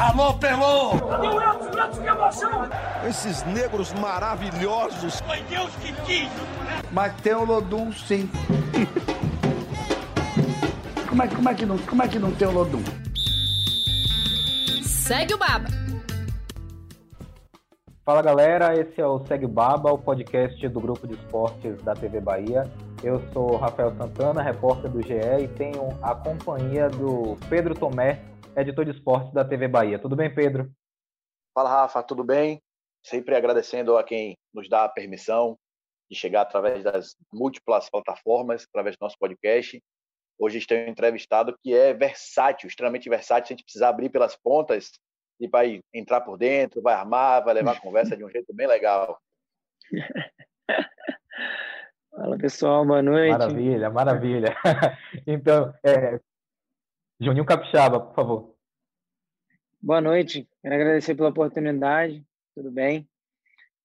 Alô, 0.00 0.32
Pelô! 0.34 0.92
Esses 3.08 3.42
negros 3.46 3.92
maravilhosos. 3.94 5.20
Foi 5.22 5.42
Deus 5.42 5.74
que 5.82 5.92
quis! 6.02 6.30
Mas 6.92 7.12
tem 7.20 7.34
o 7.34 7.44
Lodum, 7.44 7.90
sim. 7.90 8.30
como, 11.08 11.20
é, 11.20 11.26
como, 11.26 11.48
é 11.48 11.54
que 11.54 11.66
não, 11.66 11.78
como 11.78 12.02
é 12.04 12.06
que 12.06 12.18
não 12.20 12.30
tem 12.30 12.46
o 12.46 12.52
Lodum? 12.52 12.82
Segue 14.84 15.34
o 15.34 15.38
Baba. 15.38 15.66
Fala 18.04 18.22
galera, 18.22 18.78
esse 18.78 19.00
é 19.00 19.06
o 19.06 19.26
Segue 19.26 19.46
o 19.46 19.48
Baba, 19.48 19.92
o 19.92 19.98
podcast 19.98 20.68
do 20.68 20.80
grupo 20.80 21.08
de 21.08 21.14
esportes 21.14 21.82
da 21.82 21.94
TV 21.94 22.20
Bahia. 22.20 22.70
Eu 23.02 23.20
sou 23.32 23.56
Rafael 23.56 23.92
Santana, 23.96 24.42
repórter 24.42 24.90
do 24.92 25.02
GE 25.02 25.42
e 25.42 25.48
tenho 25.48 25.88
a 26.00 26.14
companhia 26.14 26.88
do 26.88 27.36
Pedro 27.48 27.74
Tomé, 27.74 28.20
editor 28.60 28.84
de 28.84 28.90
esportes 28.90 29.32
da 29.32 29.44
TV 29.44 29.68
Bahia. 29.68 29.98
Tudo 29.98 30.16
bem, 30.16 30.34
Pedro? 30.34 30.70
Fala, 31.54 31.70
Rafa, 31.70 32.02
tudo 32.02 32.24
bem? 32.24 32.60
Sempre 33.02 33.36
agradecendo 33.36 33.96
a 33.96 34.02
quem 34.02 34.36
nos 34.52 34.68
dá 34.68 34.84
a 34.84 34.88
permissão 34.88 35.56
de 36.10 36.16
chegar 36.16 36.42
através 36.42 36.82
das 36.82 37.14
múltiplas 37.32 37.88
plataformas, 37.88 38.66
através 38.68 38.96
do 38.96 39.02
nosso 39.02 39.16
podcast. 39.18 39.80
Hoje 40.38 40.56
a 40.56 40.60
gente 40.60 40.68
tem 40.68 40.86
um 40.86 40.90
entrevistado 40.90 41.56
que 41.62 41.74
é 41.74 41.92
versátil, 41.94 42.68
extremamente 42.68 43.08
versátil. 43.08 43.46
Se 43.46 43.52
a 43.52 43.56
gente 43.56 43.64
precisar 43.64 43.88
abrir 43.90 44.08
pelas 44.08 44.36
pontas, 44.36 44.92
ele 45.40 45.50
vai 45.50 45.80
entrar 45.94 46.20
por 46.20 46.36
dentro, 46.36 46.82
vai 46.82 46.94
armar, 46.94 47.44
vai 47.44 47.54
levar 47.54 47.72
a 47.72 47.80
conversa 47.80 48.16
de 48.16 48.24
um 48.24 48.30
jeito 48.30 48.52
bem 48.54 48.66
legal. 48.66 49.20
Fala 52.10 52.36
pessoal, 52.36 52.84
boa 52.84 53.00
noite. 53.02 53.30
Maravilha, 53.30 53.90
maravilha. 53.90 54.56
Então, 55.26 55.72
é... 55.84 56.20
Juninho 57.20 57.44
Capixaba, 57.44 57.98
por 57.98 58.14
favor. 58.14 58.54
Boa 59.82 60.00
noite, 60.00 60.48
quero 60.62 60.74
agradecer 60.74 61.16
pela 61.16 61.30
oportunidade, 61.30 62.24
tudo 62.54 62.70
bem? 62.70 63.08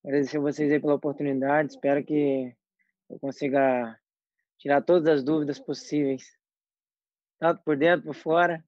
Agradecer 0.05 0.37
a 0.37 0.41
vocês 0.41 0.71
aí 0.71 0.79
pela 0.79 0.93
oportunidade, 0.93 1.71
espero 1.71 2.03
que 2.03 2.55
eu 3.09 3.17
consiga 3.19 3.97
tirar 4.59 4.81
todas 4.81 5.07
as 5.07 5.23
dúvidas 5.23 5.59
possíveis, 5.59 6.23
tanto 7.39 7.63
por 7.63 7.75
dentro, 7.75 8.05
por 8.05 8.13
fora. 8.13 8.63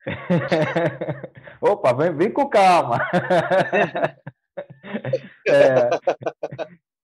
Opa, 1.62 1.94
vem, 1.94 2.14
vem 2.14 2.32
com 2.32 2.46
calma. 2.46 2.98
é, 5.48 5.88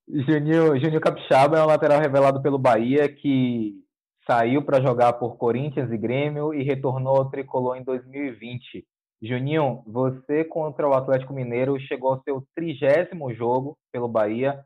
Juninho, 0.06 0.78
Juninho 0.78 1.01
Capixaba 1.01 1.58
é 1.58 1.62
um 1.62 1.67
lateral 1.67 1.98
revelado 1.98 2.42
pelo 2.42 2.58
Bahia 2.58 3.08
que 3.08 3.86
saiu 4.27 4.63
para 4.63 4.83
jogar 4.83 5.15
por 5.15 5.37
Corinthians 5.37 5.91
e 5.91 5.97
Grêmio 5.97 6.53
e 6.53 6.63
retornou 6.63 7.17
ao 7.17 7.31
tricolor 7.31 7.77
em 7.77 7.85
2020. 7.85 8.85
Juninho, 9.23 9.83
você 9.87 10.45
contra 10.45 10.87
o 10.87 10.95
Atlético 10.95 11.33
Mineiro 11.33 11.79
chegou 11.81 12.13
ao 12.13 12.23
seu 12.23 12.45
trigésimo 12.55 13.33
jogo 13.33 13.79
pelo 13.93 14.09
Bahia, 14.09 14.63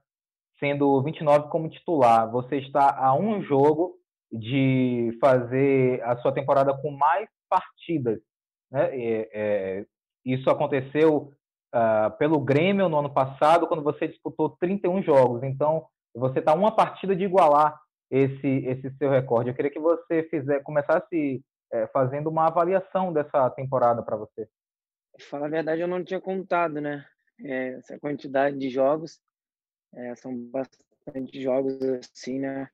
sendo 0.59 1.01
29 1.03 1.49
como 1.49 1.69
titular. 1.69 2.31
Você 2.33 2.57
está 2.57 2.97
a 2.99 3.15
um 3.15 3.43
jogo 3.43 3.97
de 4.33 5.17
fazer 5.21 6.03
a 6.03 6.17
sua 6.17 6.33
temporada 6.33 6.75
com 6.75 6.91
mais 6.91 7.29
partidas. 7.49 8.19
Né? 8.71 8.89
É, 8.93 9.31
é, 9.33 9.87
isso 10.25 10.49
aconteceu 10.51 11.33
uh, 11.75 12.17
pelo 12.19 12.41
Grêmio 12.41 12.89
no 12.89 12.99
ano 12.99 13.13
passado, 13.13 13.67
quando 13.67 13.83
você 13.83 14.09
disputou 14.09 14.57
31 14.61 15.03
jogos. 15.03 15.43
Então, 15.43 15.87
você 16.15 16.41
está 16.41 16.55
uma 16.55 16.75
partida 16.75 17.15
de 17.15 17.25
igualar 17.25 17.79
esse, 18.11 18.49
esse 18.67 18.91
seu 18.97 19.09
recorde. 19.09 19.51
Eu 19.51 19.55
queria 19.55 19.71
que 19.71 19.79
você 19.79 20.25
fizer, 20.25 20.61
começasse 20.63 21.43
é, 21.73 21.87
fazendo 21.89 22.29
uma 22.29 22.49
avaliação 22.49 23.13
dessa 23.13 23.49
temporada 23.51 24.03
para 24.03 24.17
você. 24.17 24.49
Falar 25.29 25.47
a 25.47 25.51
verdade, 25.51 25.81
eu 25.81 25.89
não 25.89 26.03
tinha 26.03 26.21
contado, 26.21 26.81
né? 26.81 27.07
É, 27.39 27.69
essa 27.75 27.99
quantidade 27.99 28.59
de 28.59 28.69
jogos. 28.69 29.21
É, 29.95 30.15
são 30.17 30.37
bastante 30.37 31.41
jogos 31.41 31.79
assim, 31.83 32.41
né? 32.41 32.69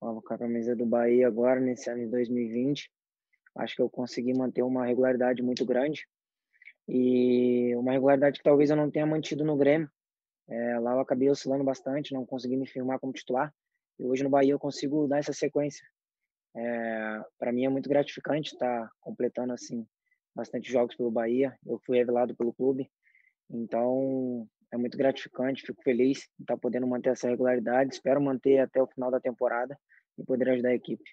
Ó, 0.00 0.18
a 0.18 0.38
camisa 0.38 0.76
do 0.76 0.86
Bahia 0.86 1.26
agora, 1.26 1.60
nesse 1.60 1.90
ano 1.90 2.04
de 2.04 2.10
2020. 2.10 2.90
Acho 3.56 3.74
que 3.74 3.82
eu 3.82 3.90
consegui 3.90 4.34
manter 4.34 4.62
uma 4.62 4.86
regularidade 4.86 5.42
muito 5.42 5.64
grande. 5.64 6.06
E 6.86 7.74
uma 7.76 7.92
regularidade 7.92 8.38
que 8.38 8.44
talvez 8.44 8.70
eu 8.70 8.76
não 8.76 8.90
tenha 8.90 9.06
mantido 9.06 9.44
no 9.44 9.56
Grêmio. 9.56 9.90
É, 10.48 10.78
lá 10.78 10.92
eu 10.92 11.00
acabei 11.00 11.28
oscilando 11.28 11.64
bastante, 11.64 12.14
não 12.14 12.24
consegui 12.24 12.56
me 12.56 12.66
firmar 12.66 12.98
como 12.98 13.12
titular. 13.12 13.52
E 13.98 14.04
hoje 14.04 14.22
no 14.22 14.30
Bahia 14.30 14.52
eu 14.52 14.58
consigo 14.58 15.06
dar 15.06 15.18
essa 15.18 15.32
sequência. 15.32 15.86
É, 16.56 17.22
para 17.38 17.52
mim 17.52 17.64
é 17.64 17.68
muito 17.68 17.88
gratificante 17.88 18.52
estar 18.52 18.86
tá 18.86 18.92
completando 19.00 19.52
assim 19.52 19.86
bastante 20.34 20.70
jogos 20.70 20.94
pelo 20.94 21.10
Bahia. 21.10 21.56
Eu 21.66 21.80
fui 21.84 21.98
revelado 21.98 22.34
pelo 22.36 22.52
clube, 22.52 22.90
então 23.50 24.46
é 24.72 24.76
muito 24.76 24.96
gratificante. 24.96 25.66
Fico 25.66 25.82
feliz 25.82 26.18
de 26.38 26.44
estar 26.44 26.54
tá 26.54 26.60
podendo 26.60 26.86
manter 26.86 27.10
essa 27.10 27.28
regularidade. 27.28 27.94
Espero 27.94 28.20
manter 28.20 28.58
até 28.58 28.80
o 28.82 28.86
final 28.86 29.10
da 29.10 29.20
temporada 29.20 29.78
e 30.16 30.24
poder 30.24 30.50
ajudar 30.50 30.70
a 30.70 30.74
equipe. 30.74 31.04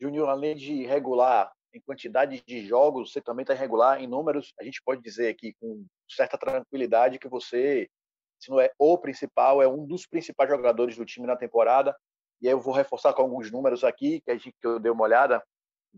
Júnior, 0.00 0.28
além 0.28 0.56
de 0.56 0.86
regular 0.86 1.52
em 1.72 1.80
quantidade 1.80 2.42
de 2.46 2.66
jogos, 2.66 3.12
você 3.12 3.20
também 3.20 3.42
está 3.42 3.54
irregular 3.54 4.00
em 4.00 4.06
números. 4.06 4.52
A 4.60 4.64
gente 4.64 4.80
pode 4.84 5.02
dizer 5.02 5.28
aqui 5.28 5.54
com 5.60 5.84
certa 6.08 6.38
tranquilidade 6.38 7.18
que 7.18 7.28
você, 7.28 7.88
se 8.44 8.50
não 8.50 8.60
é 8.60 8.70
o 8.78 8.98
principal, 8.98 9.62
é 9.62 9.68
um 9.68 9.86
dos 9.86 10.06
principais 10.06 10.48
jogadores 10.48 10.96
do 10.96 11.04
time 11.04 11.26
na 11.26 11.36
temporada. 11.36 11.96
E 12.40 12.46
aí 12.46 12.52
eu 12.52 12.60
vou 12.60 12.74
reforçar 12.74 13.12
com 13.12 13.22
alguns 13.22 13.50
números 13.50 13.84
aqui 13.84 14.20
que 14.20 14.30
a 14.30 14.34
gente 14.34 14.54
que 14.60 14.66
eu 14.66 14.78
dei 14.78 14.90
uma 14.90 15.04
olhada 15.04 15.42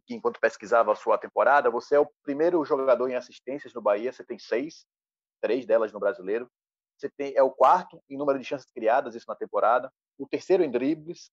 que 0.07 0.15
enquanto 0.15 0.39
pesquisava 0.39 0.93
a 0.93 0.97
sua 0.97 1.19
temporada. 1.19 1.71
Você 1.71 1.97
é 1.97 2.01
o 2.01 2.09
primeiro 2.23 2.65
jogador 2.65 3.09
em 3.09 3.15
assistências 3.15 3.73
no 3.73 3.81
Bahia. 3.81 4.13
Você 4.13 4.25
tem 4.25 4.39
seis, 4.39 4.85
três 5.41 5.67
delas 5.67 5.93
no 5.93 5.99
Brasileiro. 5.99 6.49
Você 6.97 7.11
tem 7.11 7.35
é 7.37 7.43
o 7.43 7.51
quarto 7.51 8.03
em 8.09 8.17
número 8.17 8.39
de 8.39 8.45
chances 8.45 8.71
criadas 8.71 9.15
isso 9.15 9.27
na 9.29 9.35
temporada. 9.35 9.91
O 10.19 10.27
terceiro 10.27 10.63
em 10.63 10.71
dribles. 10.71 11.31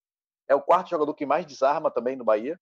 É 0.48 0.56
o 0.56 0.62
quarto 0.62 0.90
jogador 0.90 1.14
que 1.14 1.26
mais 1.26 1.46
desarma 1.46 1.90
também 1.90 2.16
no 2.16 2.26
Bahia 2.26 2.60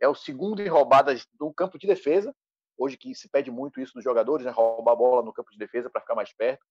é 0.00 0.08
o 0.08 0.14
segundo 0.14 0.62
em 0.62 0.68
roubadas 0.68 1.26
do 1.34 1.52
campo 1.52 1.78
de 1.78 1.86
defesa, 1.86 2.34
hoje 2.76 2.96
que 2.96 3.14
se 3.14 3.28
pede 3.28 3.50
muito 3.50 3.80
isso 3.80 3.94
dos 3.94 4.04
jogadores, 4.04 4.46
né? 4.46 4.52
roubar 4.52 4.92
a 4.92 4.96
bola 4.96 5.22
no 5.22 5.32
campo 5.32 5.50
de 5.50 5.58
defesa 5.58 5.90
para 5.90 6.00
ficar 6.00 6.14
mais 6.14 6.32
perto. 6.32 6.64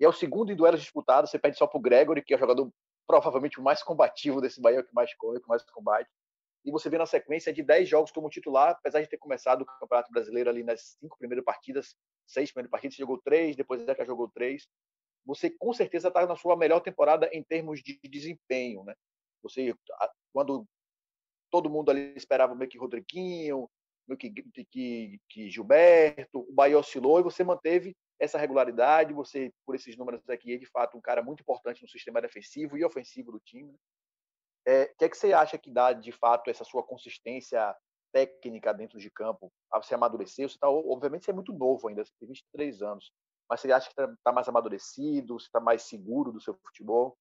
E 0.00 0.04
é 0.04 0.08
o 0.08 0.12
segundo 0.12 0.50
em 0.50 0.56
duelos 0.56 0.80
disputados, 0.80 1.30
você 1.30 1.38
pede 1.38 1.58
só 1.58 1.66
para 1.66 1.78
o 1.78 1.80
Gregory, 1.80 2.22
que 2.22 2.32
é 2.32 2.36
o 2.36 2.40
jogador 2.40 2.72
provavelmente 3.06 3.60
o 3.60 3.62
mais 3.62 3.82
combativo 3.82 4.40
desse 4.40 4.60
Bahia, 4.60 4.82
que 4.82 4.94
mais 4.94 5.14
corre, 5.14 5.40
que 5.40 5.48
mais 5.48 5.62
combate. 5.70 6.08
E 6.64 6.70
você 6.70 6.88
vê 6.88 6.96
na 6.96 7.06
sequência 7.06 7.52
de 7.52 7.62
10 7.62 7.88
jogos 7.88 8.10
como 8.10 8.30
titular, 8.30 8.70
apesar 8.70 9.00
de 9.00 9.08
ter 9.08 9.18
começado 9.18 9.62
o 9.62 9.66
Campeonato 9.66 10.10
Brasileiro 10.10 10.48
ali 10.48 10.62
nas 10.62 10.96
cinco 11.00 11.18
primeiras 11.18 11.44
partidas, 11.44 11.96
seis 12.26 12.50
primeiras 12.50 12.70
partidas, 12.70 12.96
você 12.96 13.02
jogou 13.02 13.18
três, 13.18 13.56
depois 13.56 13.82
Zeca 13.82 14.04
jogou 14.04 14.28
três. 14.28 14.66
Você 15.26 15.50
com 15.50 15.72
certeza 15.72 16.08
está 16.08 16.26
na 16.26 16.36
sua 16.36 16.56
melhor 16.56 16.80
temporada 16.80 17.28
em 17.32 17.42
termos 17.42 17.82
de 17.82 17.98
desempenho, 18.04 18.84
né? 18.84 18.94
Você, 19.42 19.74
quando 20.32 20.66
todo 21.50 21.70
mundo 21.70 21.90
ali 21.90 22.14
esperava 22.16 22.54
meio 22.54 22.70
que 22.70 22.78
Rodriguinho, 22.78 23.68
meio 24.06 24.18
que, 24.18 24.30
que, 24.70 25.20
que 25.28 25.50
Gilberto, 25.50 26.40
o 26.40 26.52
Bahia 26.52 26.78
oscilou 26.78 27.20
e 27.20 27.22
você 27.22 27.42
manteve 27.42 27.96
essa 28.20 28.38
regularidade, 28.38 29.14
você, 29.14 29.52
por 29.64 29.74
esses 29.74 29.96
números 29.96 30.28
aqui, 30.28 30.54
é 30.54 30.58
de 30.58 30.66
fato 30.66 30.96
um 30.96 31.00
cara 31.00 31.22
muito 31.22 31.40
importante 31.40 31.82
no 31.82 31.88
sistema 31.88 32.20
defensivo 32.20 32.76
e 32.76 32.84
ofensivo 32.84 33.32
do 33.32 33.40
time. 33.40 33.72
Né? 33.72 33.78
É, 34.66 34.82
o 34.84 34.96
que 34.98 35.04
é 35.06 35.08
que 35.08 35.16
você 35.16 35.32
acha 35.32 35.56
que 35.56 35.70
dá, 35.70 35.94
de 35.94 36.12
fato, 36.12 36.50
essa 36.50 36.62
sua 36.62 36.82
consistência 36.82 37.74
técnica 38.12 38.74
dentro 38.74 38.98
de 38.98 39.10
campo? 39.10 39.50
Você 39.74 39.94
amadureceu? 39.94 40.48
Você 40.48 40.58
tá, 40.58 40.68
obviamente, 40.68 41.24
você 41.24 41.30
é 41.30 41.34
muito 41.34 41.52
novo 41.54 41.88
ainda, 41.88 42.04
você 42.04 42.12
tem 42.20 42.28
23 42.28 42.82
anos, 42.82 43.10
mas 43.48 43.60
você 43.60 43.72
acha 43.72 43.86
que 43.86 43.92
está 43.92 44.14
tá 44.22 44.32
mais 44.32 44.46
amadurecido, 44.48 45.38
você 45.38 45.46
está 45.46 45.58
mais 45.58 45.82
seguro 45.84 46.30
do 46.30 46.40
seu 46.42 46.54
futebol? 46.54 47.16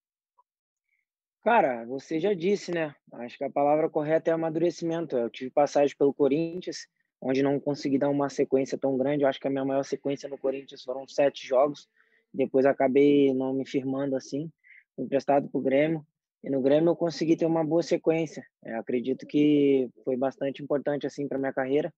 Cara, 1.42 1.86
você 1.86 2.20
já 2.20 2.34
disse, 2.34 2.74
né? 2.74 2.94
Acho 3.14 3.38
que 3.38 3.46
a 3.46 3.50
palavra 3.50 3.90
correta 3.90 4.30
é 4.30 4.34
amadurecimento. 4.34 5.18
Eu 5.18 5.30
tive 5.30 5.50
passagem 5.50 5.96
pelo 5.96 6.14
Corinthians, 6.14 6.86
onde 7.22 7.44
não 7.44 7.60
consegui 7.60 7.98
dar 7.98 8.10
uma 8.10 8.30
sequência 8.30 8.78
tão 8.78 8.98
grande. 8.98 9.24
Eu 9.24 9.28
acho 9.30 9.40
que 9.40 9.48
a 9.48 9.52
minha 9.52 9.66
maior 9.66 9.84
sequência 9.84 10.30
no 10.30 10.38
Corinthians 10.38 10.84
foram 10.84 11.08
sete 11.08 11.46
jogos. 11.46 11.90
Depois 12.34 12.66
acabei 12.66 13.34
não 13.34 13.54
me 13.54 13.66
firmando 13.66 14.16
assim. 14.16 14.52
Emprestado 14.98 15.50
para 15.50 15.58
o 15.58 15.62
Grêmio. 15.62 16.06
E 16.44 16.50
no 16.50 16.62
Grêmio 16.62 16.92
eu 16.92 16.96
consegui 16.96 17.36
ter 17.36 17.46
uma 17.46 17.64
boa 17.64 17.84
sequência. 17.84 18.46
Eu 18.64 18.80
acredito 18.80 19.26
que 19.28 19.90
foi 20.04 20.16
bastante 20.16 20.64
importante 20.64 21.06
assim 21.06 21.28
para 21.28 21.38
minha 21.38 21.54
carreira. 21.54 21.94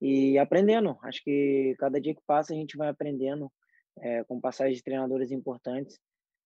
E 0.00 0.38
aprendendo. 0.38 0.98
Acho 1.02 1.22
que 1.24 1.74
cada 1.78 2.00
dia 2.00 2.14
que 2.14 2.22
passa 2.26 2.52
a 2.52 2.56
gente 2.56 2.76
vai 2.76 2.88
aprendendo 2.88 3.50
é, 4.00 4.22
com 4.24 4.40
passagem 4.40 4.74
de 4.74 4.82
treinadores 4.82 5.30
importantes. 5.30 5.98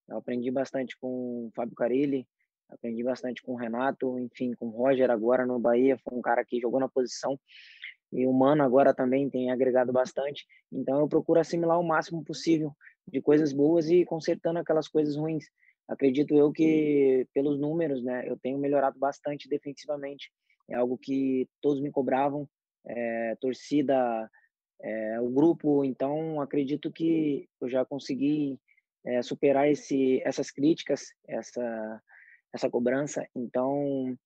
Eu 0.09 0.19
aprendi 0.19 0.51
bastante 0.51 0.97
com 0.99 1.47
o 1.47 1.51
Fábio 1.55 1.75
Carilli, 1.75 2.27
aprendi 2.69 3.03
bastante 3.03 3.43
com 3.43 3.53
o 3.53 3.57
Renato, 3.57 4.19
enfim, 4.19 4.53
com 4.55 4.67
o 4.67 4.71
Roger 4.71 5.11
agora 5.11 5.47
no 5.47 5.59
Bahia, 5.59 5.99
foi 5.99 6.19
um 6.19 6.23
cara 6.23 6.45
que 6.45 6.61
jogou 6.61 6.81
na 6.81 6.89
posição. 6.89 7.39
E 8.13 8.27
o 8.27 8.33
Mano 8.33 8.63
agora 8.63 8.93
também 8.93 9.31
tem 9.31 9.51
agregado 9.51 9.93
bastante. 9.93 10.47
Então 10.71 11.01
eu 11.01 11.09
procuro 11.09 11.41
assimilar 11.41 11.81
o 11.81 11.87
máximo 11.87 12.23
possível 12.23 12.73
de 13.09 13.21
coisas 13.21 13.53
boas 13.53 13.89
e 13.89 14.05
consertando 14.05 14.59
aquelas 14.59 14.89
coisas 14.89 15.17
ruins. 15.17 15.47
Acredito 15.89 16.35
eu 16.35 16.53
que, 16.53 17.27
pelos 17.35 17.59
números, 17.59 18.03
né, 18.03 18.29
eu 18.29 18.37
tenho 18.37 18.59
melhorado 18.59 18.99
bastante 18.99 19.49
defensivamente. 19.49 20.31
É 20.69 20.75
algo 20.75 20.97
que 20.97 21.49
todos 21.61 21.83
me 21.83 21.91
cobravam, 21.91 22.49
é, 22.87 23.37
torcida 23.41 24.31
é, 24.81 25.21
o 25.21 25.29
grupo. 25.29 25.85
Então, 25.85 26.41
acredito 26.41 26.93
que 26.93 27.49
eu 27.61 27.69
já 27.69 27.85
consegui 27.85 28.59
é, 29.05 29.23
superar 29.23 29.69
esse, 29.69 30.23
essas 30.25 30.51
críticas, 30.51 31.13
essa, 31.27 32.03
essa 32.55 32.71
cobrança. 32.71 33.27
Então, 33.35 34.17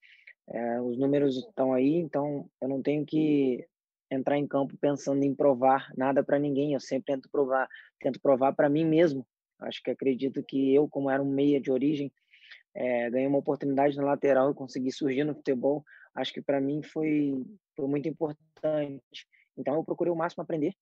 é, 0.49 0.81
os 0.81 0.99
números 0.99 1.37
estão 1.37 1.73
aí, 1.73 1.95
então 1.95 2.49
eu 2.61 2.69
não 2.69 2.83
tenho 2.83 3.05
que 3.05 3.67
entrar 4.11 4.39
em 4.39 4.47
campo 4.47 4.77
pensando 4.81 5.23
em 5.23 5.35
provar 5.35 5.93
nada 5.97 6.23
para 6.23 6.39
ninguém. 6.39 6.75
Eu 6.75 6.81
sempre 6.81 7.15
tento 7.15 7.29
provar, 7.31 7.69
tento 8.01 8.21
provar 8.21 8.53
para 8.53 8.69
mim 8.69 8.85
mesmo. 8.85 9.27
Acho 9.61 9.83
que 9.83 9.91
acredito 9.91 10.43
que 10.43 10.75
eu, 10.75 10.89
como 10.89 11.11
era 11.11 11.23
um 11.23 11.31
meia 11.31 11.61
de 11.61 11.71
origem, 11.71 12.13
é, 12.75 13.11
ganhei 13.11 13.27
uma 13.27 13.39
oportunidade 13.39 13.97
na 13.97 14.05
lateral 14.05 14.51
e 14.51 14.55
consegui 14.55 14.93
surgir 14.93 15.25
no 15.25 15.35
futebol. 15.35 15.83
Acho 16.15 16.33
que 16.33 16.43
para 16.43 16.61
mim 16.61 16.83
foi, 16.83 17.45
foi 17.75 17.87
muito 17.87 18.09
importante. 18.09 19.27
Então 19.57 19.75
eu 19.75 19.85
procurei 19.85 20.13
o 20.13 20.17
máximo 20.17 20.43
aprender 20.43 20.75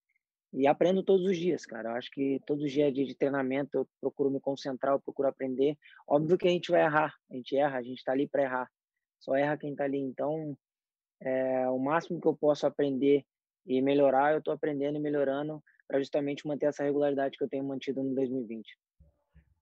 e 0.52 0.66
aprendo 0.68 1.02
todos 1.02 1.26
os 1.26 1.36
dias, 1.36 1.66
cara. 1.66 1.90
Eu 1.90 1.94
acho 1.96 2.10
que 2.10 2.40
todos 2.46 2.64
os 2.64 2.70
dias 2.70 2.92
de, 2.92 3.04
de 3.04 3.14
treinamento 3.16 3.78
eu 3.78 3.88
procuro 4.00 4.30
me 4.30 4.40
concentrar, 4.40 4.94
eu 4.94 5.00
procuro 5.00 5.28
aprender. 5.28 5.76
Óbvio 6.06 6.38
que 6.38 6.46
a 6.46 6.50
gente 6.50 6.70
vai 6.70 6.82
errar, 6.82 7.12
a 7.30 7.34
gente 7.34 7.56
erra, 7.56 7.78
a 7.78 7.82
gente 7.82 7.98
está 7.98 8.12
ali 8.12 8.28
para 8.28 8.42
errar. 8.42 8.70
Só 9.18 9.34
erra 9.34 9.56
quem 9.56 9.72
está 9.72 9.84
ali. 9.84 9.98
Então, 9.98 10.56
é, 11.20 11.68
o 11.68 11.78
máximo 11.78 12.20
que 12.20 12.28
eu 12.28 12.36
posso 12.36 12.66
aprender 12.66 13.24
e 13.66 13.80
melhorar, 13.80 14.32
eu 14.32 14.38
estou 14.38 14.52
aprendendo 14.52 14.96
e 14.96 15.00
melhorando 15.00 15.62
para 15.88 15.98
justamente 15.98 16.46
manter 16.46 16.66
essa 16.66 16.84
regularidade 16.84 17.36
que 17.36 17.44
eu 17.44 17.48
tenho 17.48 17.64
mantido 17.64 18.02
no 18.02 18.14
2020. 18.14 18.66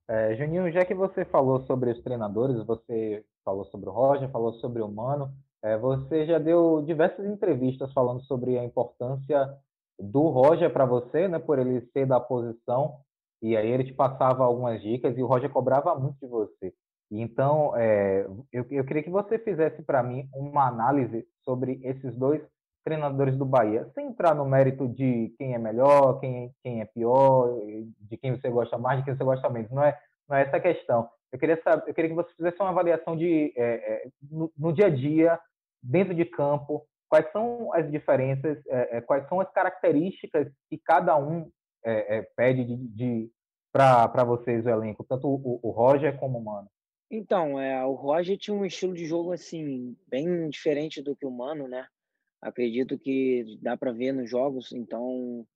É, 0.08 0.34
Juninho, 0.36 0.70
já 0.70 0.84
que 0.84 0.94
você 0.94 1.24
falou 1.24 1.60
sobre 1.66 1.90
os 1.90 2.02
treinadores, 2.02 2.64
você 2.66 3.24
falou 3.44 3.64
sobre 3.66 3.88
o 3.88 3.92
Roger, 3.92 4.30
falou 4.30 4.52
sobre 4.54 4.82
o 4.82 4.88
Mano, 4.88 5.32
é, 5.62 5.78
você 5.78 6.26
já 6.26 6.38
deu 6.38 6.82
diversas 6.82 7.24
entrevistas 7.24 7.92
falando 7.92 8.22
sobre 8.24 8.58
a 8.58 8.64
importância 8.64 9.56
do 9.98 10.28
Roger 10.28 10.72
para 10.72 10.84
você, 10.84 11.28
né, 11.28 11.38
por 11.38 11.58
ele 11.58 11.80
ser 11.92 12.06
da 12.06 12.18
posição, 12.18 12.98
e 13.40 13.56
aí 13.56 13.68
ele 13.68 13.84
te 13.84 13.92
passava 13.92 14.44
algumas 14.44 14.80
dicas 14.82 15.16
e 15.16 15.22
o 15.22 15.26
Roger 15.26 15.50
cobrava 15.50 15.94
muito 15.94 16.18
de 16.20 16.26
você. 16.26 16.74
Então, 17.10 17.76
é, 17.76 18.26
eu, 18.52 18.66
eu 18.70 18.84
queria 18.84 19.02
que 19.02 19.10
você 19.10 19.38
fizesse 19.38 19.82
para 19.82 20.02
mim 20.02 20.28
uma 20.34 20.66
análise 20.66 21.26
sobre 21.44 21.80
esses 21.82 22.14
dois 22.16 22.42
treinadores 22.84 23.36
do 23.36 23.44
Bahia, 23.44 23.88
sem 23.94 24.08
entrar 24.08 24.34
no 24.34 24.44
mérito 24.44 24.88
de 24.88 25.32
quem 25.38 25.54
é 25.54 25.58
melhor, 25.58 26.18
quem, 26.20 26.52
quem 26.62 26.80
é 26.80 26.84
pior, 26.84 27.48
de 28.00 28.16
quem 28.16 28.32
você 28.32 28.50
gosta 28.50 28.76
mais, 28.76 28.98
de 28.98 29.04
quem 29.04 29.16
você 29.16 29.24
gosta 29.24 29.48
menos. 29.48 29.70
Não 29.70 29.84
é, 29.84 29.98
não 30.28 30.36
é 30.36 30.42
essa 30.42 30.56
a 30.56 30.60
questão. 30.60 31.08
Eu 31.30 31.38
queria, 31.38 31.60
saber, 31.62 31.88
eu 31.88 31.94
queria 31.94 32.10
que 32.10 32.16
você 32.16 32.34
fizesse 32.34 32.60
uma 32.60 32.70
avaliação 32.70 33.16
de, 33.16 33.52
é, 33.56 33.64
é, 33.64 34.08
no, 34.30 34.52
no, 34.56 34.72
dia 34.72 34.86
a 34.86 34.90
dia, 34.90 35.40
dentro 35.82 36.14
de 36.14 36.24
campo, 36.24 36.84
quais 37.08 37.30
são 37.32 37.72
as 37.72 37.90
diferenças, 37.90 38.58
é, 38.66 38.98
é 38.98 39.00
quais 39.00 39.26
são 39.28 39.40
as 39.40 39.50
características 39.52 40.48
que 40.68 40.76
cada 40.78 41.16
um 41.16 41.48
é, 41.84 42.22
pede 42.36 42.64
de, 42.64 42.76
de 42.88 43.30
para 43.72 44.24
vocês, 44.24 44.66
o 44.66 44.68
elenco, 44.68 45.04
tanto 45.08 45.26
o, 45.26 45.60
o 45.62 45.70
Roger 45.70 46.18
como 46.18 46.38
o 46.38 46.44
Mano. 46.44 46.68
Então, 47.12 47.60
é, 47.60 47.84
o 47.84 47.92
Roger 47.92 48.36
tinha 48.38 48.56
um 48.56 48.64
estilo 48.64 48.94
de 48.94 49.04
jogo 49.04 49.32
assim 49.32 49.94
bem 50.08 50.48
diferente 50.48 51.02
do 51.02 51.14
que 51.14 51.26
o 51.26 51.30
Mano, 51.30 51.68
né? 51.68 51.86
acredito 52.42 52.98
que 52.98 53.56
dá 53.62 53.76
para 53.76 53.92
ver 53.92 54.12
nos 54.12 54.28
jogos. 54.28 54.72
Então, 54.72 55.46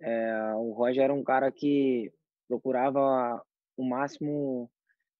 é, 0.00 0.54
o 0.56 0.72
Roger 0.72 1.04
era 1.04 1.14
um 1.14 1.24
cara 1.24 1.50
que 1.50 2.12
procurava 2.46 3.42
o 3.76 3.82
máximo 3.82 4.70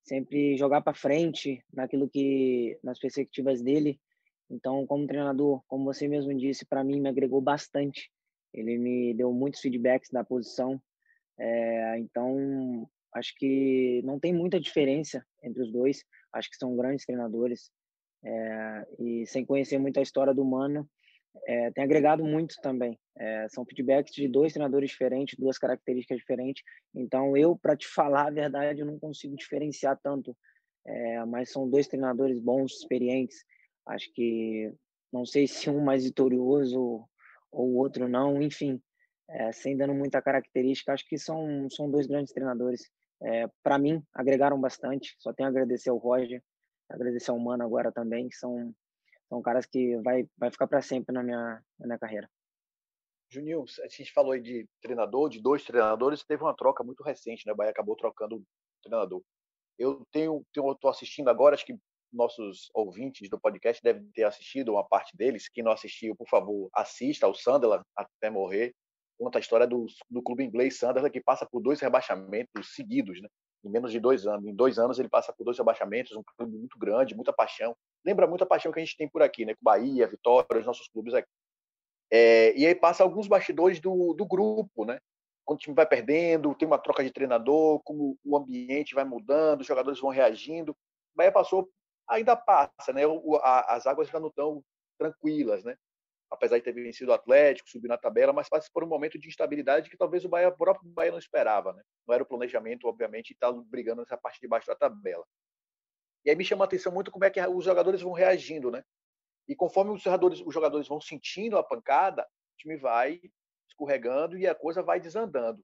sempre 0.03 0.57
jogar 0.59 0.83
para 0.83 0.93
frente 0.93 1.65
naquilo 1.73 2.09
que 2.09 2.79
nas 2.85 2.99
perspectivas 3.01 3.63
dele. 3.63 3.99
Então, 4.51 4.87
como 4.87 5.07
treinador, 5.07 5.63
como 5.67 5.85
você 5.85 6.07
mesmo 6.07 6.37
disse, 6.37 6.67
para 6.67 6.85
mim 6.85 7.01
me 7.01 7.09
agregou 7.09 7.41
bastante. 7.41 8.11
Ele 8.53 8.77
me 8.77 9.15
deu 9.15 9.33
muitos 9.33 9.61
feedbacks 9.61 10.11
da 10.11 10.23
posição. 10.23 10.81
É, 11.39 11.99
então, 11.99 12.34
acho 13.25 13.35
que 13.37 14.03
não 14.05 14.21
tem 14.21 14.35
muita 14.35 14.61
diferença 14.61 15.25
entre 15.43 15.63
os 15.63 15.73
dois. 15.73 16.05
Acho 16.31 16.51
que 16.51 16.57
são 16.57 16.77
grandes 16.77 17.07
treinadores. 17.07 17.71
É, 18.23 18.87
e 18.99 19.27
sem 19.27 19.45
conhecer 19.45 19.79
muito 19.79 19.99
a 19.99 20.03
história 20.03 20.35
do 20.35 20.45
Mano, 20.45 20.87
é, 21.47 21.71
tem 21.71 21.83
agregado 21.83 22.23
muito 22.23 22.55
também. 22.63 22.99
É, 23.17 23.49
são 23.49 23.65
feedbacks 23.65 24.13
de 24.15 24.29
dois 24.29 24.53
treinadores 24.53 24.91
diferentes, 24.91 25.39
duas 25.39 25.57
características 25.57 26.19
diferentes. 26.19 26.63
Então, 26.95 27.35
eu, 27.35 27.57
para 27.57 27.77
te 27.77 27.89
falar 27.89 28.27
a 28.27 28.31
verdade, 28.31 28.81
eu 28.81 28.87
não 28.87 28.99
consigo 28.99 29.35
diferenciar 29.37 29.99
tanto. 30.03 30.37
Mas 31.29 31.51
são 31.51 31.67
dois 31.67 31.89
treinadores 31.89 32.39
bons, 32.39 32.73
experientes. 32.73 33.43
Acho 33.87 34.13
que 34.13 34.71
não 35.11 35.25
sei 35.25 35.47
se 35.47 35.71
um 35.71 35.83
mais 35.83 36.05
vitorioso 36.05 36.79
ou 37.51 37.71
o 37.71 37.77
outro 37.79 38.07
não. 38.07 38.43
Enfim, 38.43 38.79
sem 39.55 39.79
dando 39.79 39.95
muita 39.95 40.21
característica, 40.21 40.93
acho 40.93 41.09
que 41.09 41.17
são, 41.17 41.71
são 41.71 41.91
dois 41.91 42.07
grandes 42.07 42.35
treinadores. 42.35 42.83
É, 43.23 43.49
para 43.63 43.79
mim, 43.79 44.03
agregaram 44.13 44.61
bastante. 44.61 45.15
Só 45.19 45.33
tenho 45.33 45.49
a 45.49 45.51
agradecer 45.51 45.91
ao 45.91 45.97
Roger, 45.97 46.43
agradecer 46.89 47.31
ao 47.31 47.39
Mano 47.39 47.65
agora 47.65 47.91
também, 47.91 48.29
que 48.29 48.37
são 48.37 48.75
são 49.29 49.43
caras 49.43 49.67
que 49.67 49.97
vai, 49.99 50.29
vai 50.37 50.51
ficar 50.51 50.67
para 50.67 50.83
sempre 50.83 51.13
na 51.13 51.23
minha, 51.23 51.63
na 51.79 51.87
minha 51.87 51.99
carreira. 51.99 52.31
Juninho, 53.31 53.65
a 53.83 53.89
gente 53.89 54.13
falou 54.13 54.33
aí 54.33 54.41
de 54.41 54.69
treinador, 54.81 55.29
de 55.29 55.43
dois 55.43 55.65
treinadores, 55.65 56.25
teve 56.25 56.43
uma 56.43 56.55
troca 56.55 56.85
muito 56.85 57.03
recente, 57.03 57.45
né? 57.47 57.53
O 57.53 57.57
Bahia 57.57 57.73
acabou 57.73 57.97
trocando 57.97 58.37
o 58.37 58.45
treinador. 58.83 59.23
Eu 59.79 60.05
tenho, 60.13 60.45
tenho 60.53 60.75
tô 60.77 60.89
assistindo 60.89 61.29
agora, 61.29 61.55
acho 61.55 61.67
que 61.67 61.77
nossos 62.13 62.71
ouvintes 62.73 63.29
do 63.29 63.41
podcast 63.41 63.83
devem 63.83 64.09
ter 64.13 64.23
assistido 64.23 64.73
uma 64.73 64.87
parte 64.87 65.17
deles. 65.17 65.49
Quem 65.49 65.65
não 65.65 65.73
assistiu, 65.73 66.15
por 66.15 66.29
favor, 66.29 66.69
assista 66.73 67.27
ao 67.27 67.35
Sunderland 67.35 67.83
até 67.97 68.31
morrer. 68.31 68.73
Conta 69.19 69.39
a 69.39 69.41
história 69.41 69.67
do, 69.67 69.87
do 70.11 70.23
clube 70.23 70.45
inglês 70.45 70.79
Sunderland, 70.79 71.11
que 71.11 71.21
passa 71.21 71.47
por 71.47 71.61
dois 71.61 71.81
rebaixamentos 71.81 72.75
seguidos, 72.75 73.21
né? 73.21 73.29
Em 73.65 73.71
menos 73.71 73.93
de 73.93 74.01
dois 74.01 74.27
anos. 74.27 74.47
Em 74.47 74.55
dois 74.55 74.79
anos 74.79 74.99
ele 74.99 75.09
passa 75.09 75.33
por 75.33 75.45
dois 75.45 75.57
rebaixamentos, 75.57 76.17
um 76.17 76.23
clube 76.37 76.57
muito 76.57 76.79
grande, 76.79 77.15
muita 77.15 77.33
paixão 77.33 77.75
lembra 78.05 78.27
muito 78.27 78.45
a 78.45 78.47
paixão 78.47 78.71
que 78.71 78.79
a 78.79 78.85
gente 78.85 78.97
tem 78.97 79.09
por 79.09 79.23
aqui, 79.23 79.45
né? 79.45 79.55
Com 79.55 79.65
Bahia, 79.65 80.07
Vitória, 80.07 80.61
os 80.61 80.67
nossos 80.67 80.89
clubes 80.89 81.15
aqui. 81.15 81.29
É, 82.11 82.55
e 82.57 82.67
aí 82.67 82.75
passa 82.75 83.03
alguns 83.03 83.27
bastidores 83.27 83.81
do, 83.81 84.13
do 84.13 84.27
grupo, 84.27 84.85
né? 84.85 85.01
Quando 85.45 85.59
o 85.59 85.61
time 85.61 85.75
vai 85.75 85.87
perdendo, 85.87 86.55
tem 86.55 86.67
uma 86.67 86.79
troca 86.79 87.03
de 87.03 87.11
treinador, 87.11 87.81
como 87.83 88.19
o 88.25 88.37
ambiente 88.37 88.95
vai 88.95 89.05
mudando, 89.05 89.63
os 89.63 89.67
jogadores 89.67 90.01
vão 90.01 90.11
reagindo. 90.11 90.77
Bahia 91.15 91.33
passou, 91.33 91.69
ainda 92.09 92.37
passa, 92.37 92.93
né? 92.93 93.07
O, 93.07 93.37
a, 93.37 93.75
as 93.75 93.87
águas 93.87 94.09
já 94.09 94.21
não 94.21 94.29
estão 94.29 94.63
tranquilas, 94.99 95.65
né? 95.65 95.77
Apesar 96.35 96.59
de 96.59 96.65
ter 96.65 96.73
vencido 96.73 97.11
o 97.11 97.15
Atlético, 97.15 97.71
subir 97.71 97.89
na 97.89 97.97
tabela, 97.97 98.33
mas 98.33 98.49
passa 98.49 98.69
por 98.73 98.83
um 98.83 98.89
momento 98.89 99.19
de 99.19 99.29
instabilidade 99.29 99.89
que 99.89 99.97
talvez 99.97 100.25
o 100.25 100.29
Bahia, 100.29 100.49
o 100.49 100.57
próprio 100.57 100.91
Bahia 100.91 101.13
não 101.13 101.19
esperava, 101.19 101.73
né? 101.73 101.83
Não 102.07 102.15
era 102.15 102.23
o 102.23 102.27
planejamento, 102.27 102.89
obviamente, 102.89 103.33
estar 103.33 103.53
tá 103.53 103.59
brigando 103.67 104.03
nessa 104.03 104.17
parte 104.17 104.41
de 104.41 104.49
baixo 104.49 104.67
da 104.67 104.75
tabela. 104.75 105.25
E 106.25 106.31
aí 106.31 106.37
me 106.37 106.45
chama 106.45 106.65
a 106.65 106.67
atenção 106.67 106.93
muito 106.93 107.11
como 107.11 107.25
é 107.25 107.31
que 107.31 107.41
os 107.41 107.65
jogadores 107.65 108.03
vão 108.03 108.13
reagindo, 108.13 108.71
né? 108.71 108.83
E 109.47 109.55
conforme 109.55 109.93
os 109.93 110.03
jogadores, 110.03 110.41
os 110.41 110.53
jogadores 110.53 110.89
vão 110.89 111.01
sentindo 111.01 111.57
a 111.57 111.63
pancada, 111.63 112.23
o 112.23 112.57
time 112.57 112.77
vai 112.77 113.21
escorregando 113.69 114.37
e 114.37 114.47
a 114.47 114.55
coisa 114.55 114.83
vai 114.83 114.99
desandando. 114.99 115.63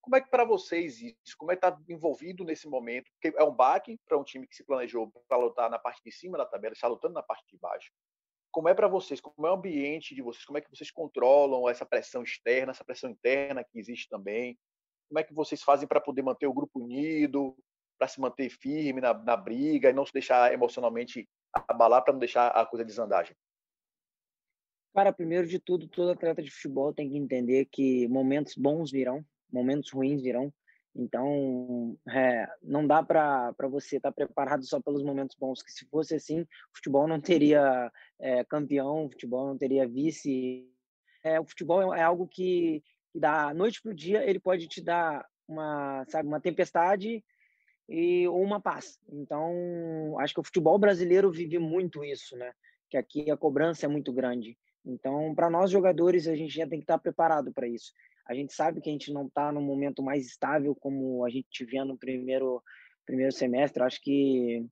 Como 0.00 0.16
é 0.16 0.20
que 0.20 0.30
para 0.30 0.44
vocês 0.44 1.00
isso? 1.00 1.36
Como 1.36 1.52
é 1.52 1.56
que 1.56 1.64
está 1.64 1.78
envolvido 1.88 2.44
nesse 2.44 2.68
momento? 2.68 3.10
Porque 3.12 3.36
é 3.36 3.44
um 3.44 3.54
baque 3.54 3.98
para 4.06 4.18
um 4.18 4.24
time 4.24 4.46
que 4.46 4.56
se 4.56 4.64
planejou 4.64 5.12
para 5.28 5.36
lutar 5.36 5.70
na 5.70 5.78
parte 5.78 6.02
de 6.02 6.10
cima 6.10 6.38
da 6.38 6.46
tabela, 6.46 6.72
está 6.72 6.88
lutando 6.88 7.14
na 7.14 7.22
parte 7.22 7.46
de 7.48 7.58
baixo. 7.58 7.90
Como 8.50 8.68
é 8.68 8.74
para 8.74 8.88
vocês? 8.88 9.20
Como 9.20 9.46
é 9.46 9.50
o 9.50 9.54
ambiente 9.54 10.14
de 10.14 10.22
vocês? 10.22 10.44
Como 10.44 10.58
é 10.58 10.60
que 10.60 10.70
vocês 10.70 10.90
controlam 10.90 11.68
essa 11.68 11.86
pressão 11.86 12.22
externa, 12.22 12.72
essa 12.72 12.84
pressão 12.84 13.10
interna 13.10 13.64
que 13.64 13.78
existe 13.78 14.08
também? 14.08 14.58
Como 15.08 15.18
é 15.18 15.24
que 15.24 15.34
vocês 15.34 15.62
fazem 15.62 15.88
para 15.88 16.00
poder 16.00 16.22
manter 16.22 16.46
o 16.46 16.52
grupo 16.52 16.80
unido? 16.80 17.56
para 18.00 18.08
se 18.08 18.18
manter 18.18 18.48
firme 18.48 18.98
na, 18.98 19.12
na 19.12 19.36
briga 19.36 19.90
e 19.90 19.92
não 19.92 20.06
se 20.06 20.12
deixar 20.12 20.50
emocionalmente 20.54 21.28
abalar 21.68 22.02
para 22.02 22.14
não 22.14 22.18
deixar 22.18 22.48
a 22.48 22.64
coisa 22.64 22.82
desandar, 22.82 23.30
Cara, 24.94 25.12
primeiro 25.12 25.46
de 25.46 25.60
tudo, 25.60 25.86
todo 25.86 26.10
atleta 26.10 26.42
de 26.42 26.50
futebol 26.50 26.92
tem 26.92 27.08
que 27.08 27.16
entender 27.16 27.66
que 27.66 28.08
momentos 28.08 28.54
bons 28.56 28.90
virão, 28.90 29.24
momentos 29.52 29.92
ruins 29.92 30.20
virão. 30.20 30.52
Então, 30.94 31.96
é, 32.08 32.48
não 32.62 32.86
dá 32.86 33.02
para 33.02 33.54
você 33.70 33.96
estar 33.96 34.10
tá 34.10 34.14
preparado 34.14 34.64
só 34.64 34.80
pelos 34.80 35.02
momentos 35.02 35.36
bons, 35.38 35.62
que 35.62 35.70
se 35.70 35.86
fosse 35.88 36.14
assim, 36.14 36.40
o 36.42 36.46
futebol 36.74 37.06
não 37.06 37.20
teria 37.20 37.90
é, 38.18 38.44
campeão, 38.44 39.06
o 39.06 39.10
futebol 39.10 39.46
não 39.46 39.56
teria 39.56 39.88
vice. 39.88 40.68
É, 41.22 41.38
o 41.38 41.44
futebol 41.44 41.94
é 41.94 42.02
algo 42.02 42.26
que, 42.26 42.82
que 43.12 43.20
da 43.20 43.54
noite 43.54 43.80
para 43.80 43.92
o 43.92 43.94
dia 43.94 44.28
ele 44.28 44.40
pode 44.40 44.66
te 44.66 44.82
dar 44.82 45.24
uma, 45.46 46.04
sabe, 46.08 46.28
uma 46.28 46.40
tempestade 46.40 47.24
e 47.88 48.28
uma 48.28 48.60
paz. 48.60 48.98
Então, 49.08 50.16
acho 50.18 50.34
que 50.34 50.40
o 50.40 50.44
futebol 50.44 50.78
brasileiro 50.78 51.30
vive 51.30 51.58
muito 51.58 52.04
isso, 52.04 52.36
né? 52.36 52.52
Que 52.88 52.96
aqui 52.96 53.30
a 53.30 53.36
cobrança 53.36 53.86
é 53.86 53.88
muito 53.88 54.12
grande. 54.12 54.56
Então, 54.84 55.34
para 55.34 55.50
nós 55.50 55.70
jogadores, 55.70 56.26
a 56.26 56.34
gente 56.34 56.54
já 56.54 56.66
tem 56.66 56.78
que 56.78 56.84
estar 56.84 56.98
preparado 56.98 57.52
para 57.52 57.68
isso. 57.68 57.92
A 58.30 58.34
gente 58.34 58.52
sabe 58.52 58.80
que 58.80 58.88
a 58.88 58.92
gente 58.92 59.12
não 59.12 59.26
está 59.26 59.50
no 59.50 59.60
momento 59.60 60.04
mais 60.04 60.24
estável 60.24 60.72
como 60.72 61.24
a 61.24 61.30
gente 61.30 61.64
via 61.64 61.84
no 61.84 61.98
primeiro 61.98 62.62
primeiro 63.04 63.32
semestre. 63.32 63.82
Acho 63.82 64.00
que 64.00 64.64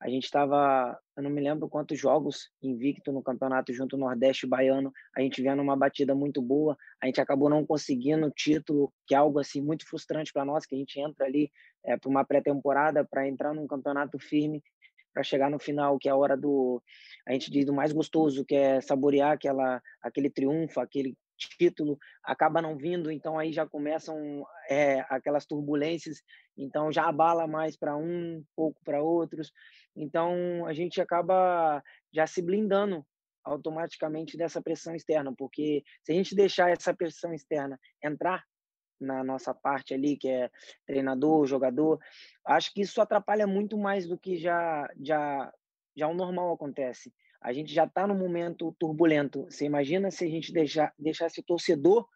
A 0.00 0.08
gente 0.08 0.24
estava, 0.24 0.98
eu 1.16 1.22
não 1.22 1.30
me 1.30 1.42
lembro 1.42 1.68
quantos 1.68 1.98
jogos 1.98 2.50
invicto 2.62 3.12
no 3.12 3.22
campeonato 3.22 3.72
junto 3.72 3.96
ao 3.96 4.00
Nordeste 4.00 4.46
Baiano. 4.46 4.90
A 5.14 5.20
gente 5.20 5.42
vinha 5.42 5.54
numa 5.54 5.76
batida 5.76 6.14
muito 6.14 6.42
boa. 6.42 6.76
A 7.00 7.06
gente 7.06 7.20
acabou 7.20 7.50
não 7.50 7.66
conseguindo 7.66 8.26
o 8.26 8.30
título, 8.30 8.92
que 9.06 9.14
é 9.14 9.18
algo 9.18 9.38
assim 9.38 9.60
muito 9.60 9.86
frustrante 9.86 10.32
para 10.32 10.44
nós, 10.44 10.66
que 10.66 10.74
a 10.74 10.78
gente 10.78 10.98
entra 10.98 11.26
ali 11.26 11.48
é, 11.84 11.96
para 11.98 12.10
uma 12.10 12.24
pré-temporada 12.24 13.04
para 13.04 13.28
entrar 13.28 13.54
num 13.54 13.66
campeonato 13.68 14.18
firme, 14.18 14.62
para 15.12 15.22
chegar 15.22 15.50
no 15.50 15.58
final, 15.58 15.98
que 15.98 16.08
é 16.08 16.12
a 16.12 16.16
hora 16.16 16.36
do 16.36 16.82
a 17.26 17.32
gente 17.32 17.50
diz 17.50 17.66
do 17.66 17.74
mais 17.74 17.92
gostoso, 17.92 18.44
que 18.44 18.54
é 18.54 18.80
saborear 18.80 19.32
aquela 19.32 19.82
aquele 20.02 20.30
triunfo, 20.30 20.80
aquele 20.80 21.14
título 21.48 21.98
acaba 22.22 22.60
não 22.60 22.76
vindo, 22.76 23.10
então 23.10 23.38
aí 23.38 23.52
já 23.52 23.66
começam 23.66 24.44
é, 24.68 25.00
aquelas 25.08 25.46
turbulências, 25.46 26.22
então 26.56 26.92
já 26.92 27.06
abala 27.08 27.46
mais 27.46 27.76
para 27.76 27.96
um, 27.96 28.44
pouco 28.54 28.80
para 28.84 29.02
outros, 29.02 29.52
então 29.96 30.66
a 30.66 30.72
gente 30.72 31.00
acaba 31.00 31.82
já 32.12 32.26
se 32.26 32.42
blindando 32.42 33.04
automaticamente 33.44 34.36
dessa 34.36 34.60
pressão 34.62 34.94
externa, 34.94 35.34
porque 35.36 35.82
se 36.02 36.12
a 36.12 36.14
gente 36.14 36.34
deixar 36.34 36.70
essa 36.70 36.94
pressão 36.94 37.32
externa 37.32 37.78
entrar 38.02 38.44
na 39.00 39.24
nossa 39.24 39.54
parte 39.54 39.94
ali, 39.94 40.16
que 40.16 40.28
é 40.28 40.50
treinador, 40.86 41.46
jogador, 41.46 41.98
acho 42.44 42.72
que 42.74 42.82
isso 42.82 43.00
atrapalha 43.00 43.46
muito 43.46 43.78
mais 43.78 44.06
do 44.06 44.18
que 44.18 44.36
já 44.36 44.86
já 45.00 45.50
já 45.96 46.06
o 46.06 46.14
normal 46.14 46.52
acontece 46.52 47.12
a 47.40 47.52
gente 47.52 47.72
já 47.72 47.84
está 47.84 48.06
num 48.06 48.18
momento 48.18 48.74
turbulento. 48.78 49.44
Você 49.44 49.64
imagina 49.64 50.10
se 50.10 50.24
a 50.24 50.28
gente 50.28 50.52
deixar, 50.52 50.92
deixasse 50.98 51.40
o 51.40 51.42
torcedor 51.42 52.06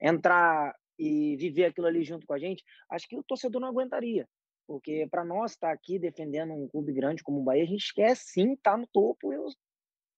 entrar 0.00 0.74
e 0.98 1.36
viver 1.36 1.66
aquilo 1.66 1.86
ali 1.86 2.04
junto 2.04 2.26
com 2.26 2.34
a 2.34 2.38
gente? 2.38 2.62
Acho 2.90 3.08
que 3.08 3.16
o 3.16 3.22
torcedor 3.22 3.60
não 3.60 3.68
aguentaria. 3.68 4.28
Porque 4.66 5.06
para 5.10 5.24
nós 5.24 5.52
estar 5.52 5.68
tá 5.68 5.72
aqui 5.72 5.98
defendendo 5.98 6.52
um 6.52 6.68
clube 6.68 6.92
grande 6.92 7.22
como 7.22 7.40
o 7.40 7.42
Bahia, 7.42 7.62
a 7.62 7.66
gente 7.66 7.94
quer 7.94 8.14
sim 8.16 8.52
estar 8.52 8.72
tá 8.72 8.76
no 8.76 8.86
topo 8.86 9.32
e 9.32 9.36
estar 9.36 9.56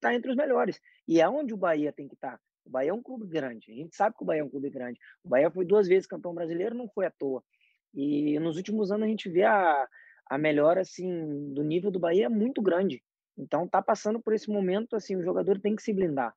tá 0.00 0.14
entre 0.14 0.30
os 0.30 0.36
melhores. 0.36 0.80
E 1.06 1.20
é 1.20 1.28
onde 1.28 1.54
o 1.54 1.56
Bahia 1.56 1.92
tem 1.92 2.08
que 2.08 2.14
estar. 2.14 2.32
Tá. 2.32 2.40
O 2.64 2.70
Bahia 2.70 2.90
é 2.90 2.94
um 2.94 3.02
clube 3.02 3.26
grande. 3.26 3.70
A 3.70 3.74
gente 3.74 3.94
sabe 3.94 4.16
que 4.16 4.22
o 4.22 4.26
Bahia 4.26 4.40
é 4.40 4.44
um 4.44 4.50
clube 4.50 4.70
grande. 4.70 4.98
O 5.22 5.28
Bahia 5.28 5.50
foi 5.50 5.64
duas 5.64 5.86
vezes 5.86 6.06
campeão 6.06 6.34
brasileiro, 6.34 6.74
não 6.74 6.88
foi 6.88 7.06
à 7.06 7.10
toa. 7.10 7.42
E 7.94 8.38
nos 8.40 8.56
últimos 8.56 8.90
anos 8.90 9.06
a 9.06 9.08
gente 9.08 9.28
vê 9.28 9.44
a, 9.44 9.88
a 10.26 10.36
melhora 10.36 10.80
assim 10.80 11.52
do 11.54 11.62
nível 11.62 11.90
do 11.90 12.00
Bahia 12.00 12.26
é 12.26 12.28
muito 12.28 12.60
grande. 12.60 13.02
Então, 13.38 13.68
tá 13.68 13.80
passando 13.80 14.20
por 14.20 14.34
esse 14.34 14.50
momento, 14.50 14.96
assim, 14.96 15.14
o 15.16 15.22
jogador 15.22 15.60
tem 15.60 15.76
que 15.76 15.82
se 15.82 15.92
blindar. 15.92 16.34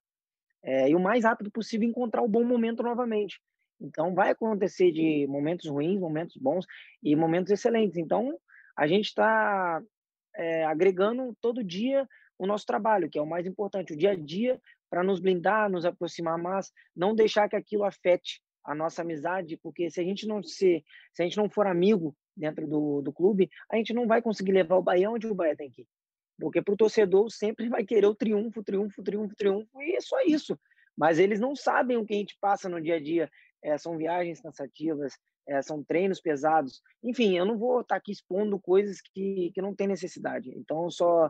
É, 0.64 0.90
e 0.90 0.96
o 0.96 1.00
mais 1.00 1.24
rápido 1.24 1.50
possível 1.50 1.90
encontrar 1.90 2.22
o 2.22 2.28
bom 2.28 2.44
momento 2.44 2.84
novamente. 2.84 3.42
Então, 3.80 4.14
vai 4.14 4.30
acontecer 4.30 4.92
de 4.92 5.26
momentos 5.28 5.68
ruins, 5.68 6.00
momentos 6.00 6.38
bons 6.38 6.66
e 7.02 7.16
momentos 7.16 7.52
excelentes. 7.52 7.98
Então, 7.98 8.38
a 8.78 8.86
gente 8.86 9.06
está 9.06 9.82
é, 10.36 10.64
agregando 10.66 11.36
todo 11.42 11.64
dia 11.64 12.08
o 12.38 12.46
nosso 12.46 12.66
trabalho, 12.66 13.10
que 13.10 13.18
é 13.18 13.22
o 13.22 13.28
mais 13.28 13.46
importante, 13.48 13.94
o 13.94 13.98
dia 13.98 14.12
a 14.12 14.16
dia, 14.16 14.62
para 14.90 15.04
nos 15.04 15.20
blindar, 15.20 15.70
nos 15.70 15.86
aproximar 15.86 16.38
mais, 16.38 16.72
não 16.96 17.16
deixar 17.16 17.50
que 17.50 17.56
aquilo 17.56 17.84
afete 17.84 18.42
a 18.64 18.76
nossa 18.76 19.02
amizade, 19.02 19.58
porque 19.58 19.90
se 19.90 20.00
a 20.00 20.04
gente 20.04 20.28
não 20.28 20.44
ser, 20.44 20.84
se 21.14 21.22
a 21.22 21.26
gente 21.26 21.38
não 21.38 21.50
for 21.50 21.66
amigo 21.66 22.16
dentro 22.38 22.68
do, 22.68 23.02
do 23.02 23.12
clube, 23.12 23.50
a 23.72 23.76
gente 23.78 23.94
não 23.94 24.08
vai 24.08 24.22
conseguir 24.22 24.52
levar 24.52 24.76
o 24.76 24.84
Bahia 24.84 25.10
onde 25.10 25.28
o 25.28 25.34
Bahia 25.34 25.56
tem 25.56 25.70
que 25.70 25.82
ir. 25.82 25.88
Porque 26.42 26.60
para 26.60 26.74
o 26.74 26.78
torcedor 26.78 27.30
sempre 27.30 27.70
vai 27.70 27.86
querer 27.86 28.08
o 28.08 28.16
triunfo, 28.16 28.64
triunfo, 28.64 29.04
triunfo, 29.04 29.36
triunfo, 29.36 29.82
e 29.82 29.96
é 29.96 30.02
só 30.02 30.20
isso. 30.22 30.60
Mas 30.98 31.20
eles 31.20 31.40
não 31.40 31.56
sabem 31.56 31.98
o 31.98 32.06
que 32.06 32.16
a 32.16 32.18
gente 32.18 32.36
passa 32.42 32.68
no 32.68 32.82
dia 32.82 32.96
a 32.96 33.00
dia. 33.00 33.30
É, 33.64 33.78
são 33.78 33.96
viagens 33.96 34.42
cansativas, 34.42 35.14
é, 35.48 35.62
são 35.62 35.84
treinos 35.84 36.20
pesados. 36.20 36.82
Enfim, 37.04 37.38
eu 37.38 37.46
não 37.46 37.60
vou 37.60 37.82
estar 37.82 37.94
tá 37.94 37.98
aqui 37.98 38.12
expondo 38.12 38.60
coisas 38.60 39.00
que, 39.14 39.52
que 39.54 39.62
não 39.62 39.76
tem 39.76 39.88
necessidade. 39.88 40.52
Então, 40.58 40.90
só, 40.90 41.30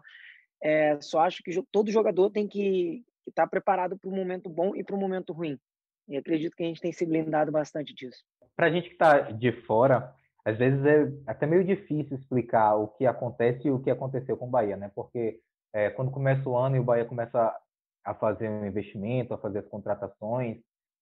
é, 0.63 0.97
só 1.01 1.19
acho 1.19 1.43
que 1.43 1.51
todo 1.69 1.91
jogador 1.91 2.29
tem 2.29 2.47
que 2.47 3.03
estar 3.27 3.43
tá 3.43 3.49
preparado 3.49 3.99
para 3.99 4.09
o 4.09 4.15
momento 4.15 4.49
bom 4.49 4.73
e 4.77 4.81
para 4.81 4.95
o 4.95 4.99
momento 4.99 5.33
ruim. 5.33 5.59
E 6.07 6.15
acredito 6.15 6.55
que 6.55 6.63
a 6.63 6.67
gente 6.67 6.79
tem 6.79 6.93
se 6.93 7.05
blindado 7.05 7.51
bastante 7.51 7.93
disso. 7.93 8.23
Para 8.55 8.67
a 8.67 8.71
gente 8.71 8.87
que 8.87 8.95
está 8.95 9.19
de 9.19 9.51
fora, 9.51 10.15
às 10.45 10.57
vezes 10.57 10.83
é 10.85 11.11
até 11.27 11.45
meio 11.45 11.63
difícil 11.63 12.17
explicar 12.17 12.75
o 12.75 12.87
que 12.87 13.05
acontece 13.05 13.67
e 13.67 13.71
o 13.71 13.79
que 13.79 13.91
aconteceu 13.91 14.35
com 14.37 14.47
o 14.47 14.49
Bahia, 14.49 14.75
né? 14.75 14.91
Porque 14.95 15.39
é, 15.73 15.89
quando 15.89 16.11
começa 16.11 16.47
o 16.49 16.57
ano 16.57 16.75
e 16.75 16.79
o 16.79 16.83
Bahia 16.83 17.05
começa 17.05 17.55
a 18.03 18.13
fazer 18.15 18.49
um 18.49 18.65
investimento, 18.65 19.33
a 19.33 19.37
fazer 19.37 19.59
as 19.59 19.67
contratações, 19.67 20.57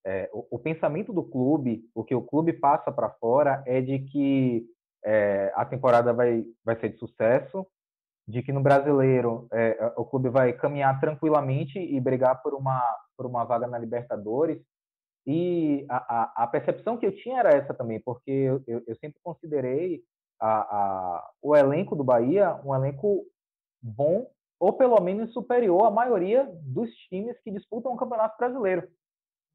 é, 0.05 0.29
o, 0.34 0.46
o, 0.51 0.60
pensamento 0.60 1.13
do 1.13 1.24
clube, 1.24 1.84
o 1.93 2.03
que 2.03 2.15
o 2.15 2.22
clube 2.22 2.53
passa 2.53 2.91
para 2.91 3.10
fora 3.10 3.63
é 3.65 3.81
de 3.81 4.00
que 4.00 4.65
é, 5.03 5.51
a 5.55 5.65
temporada 5.65 6.13
vai, 6.13 6.43
vai 6.63 6.79
ser 6.79 6.89
de 6.89 6.98
sucesso, 6.98 7.65
de 8.27 8.43
que 8.43 8.51
no 8.51 8.62
brasileiro 8.62 9.48
é, 9.51 9.93
o 9.98 10.05
clube 10.05 10.29
vai 10.29 10.53
caminhar 10.53 11.00
tranquilamente 11.00 11.79
e 11.79 12.00
brigar 12.00 12.41
por 12.41 12.53
uma, 12.53 12.81
por 13.17 13.25
uma 13.25 13.43
vaga 13.43 13.67
na 13.67 13.79
Libertadores, 13.79 14.62
e 15.25 15.85
a, 15.89 15.97
a, 15.97 16.43
a, 16.43 16.47
percepção 16.47 16.97
que 16.97 17.05
eu 17.05 17.15
tinha 17.15 17.39
era 17.39 17.49
essa 17.49 17.73
também, 17.73 17.99
porque 17.99 18.31
eu, 18.31 18.63
eu, 18.67 18.95
sempre 18.95 19.19
considerei 19.23 20.01
a, 20.41 21.29
o 21.41 21.55
elenco 21.55 21.95
do 21.95 22.03
Bahia 22.03 22.59
um 22.65 22.73
elenco 22.73 23.25
bom, 23.81 24.27
ou 24.59 24.73
pelo 24.73 24.99
menos 25.01 25.31
superior 25.33 25.85
à 25.85 25.91
maioria 25.91 26.49
dos 26.63 26.89
times 27.09 27.39
que 27.41 27.51
disputam 27.51 27.93
o 27.93 27.97
Campeonato 27.97 28.38
Brasileiro. 28.38 28.88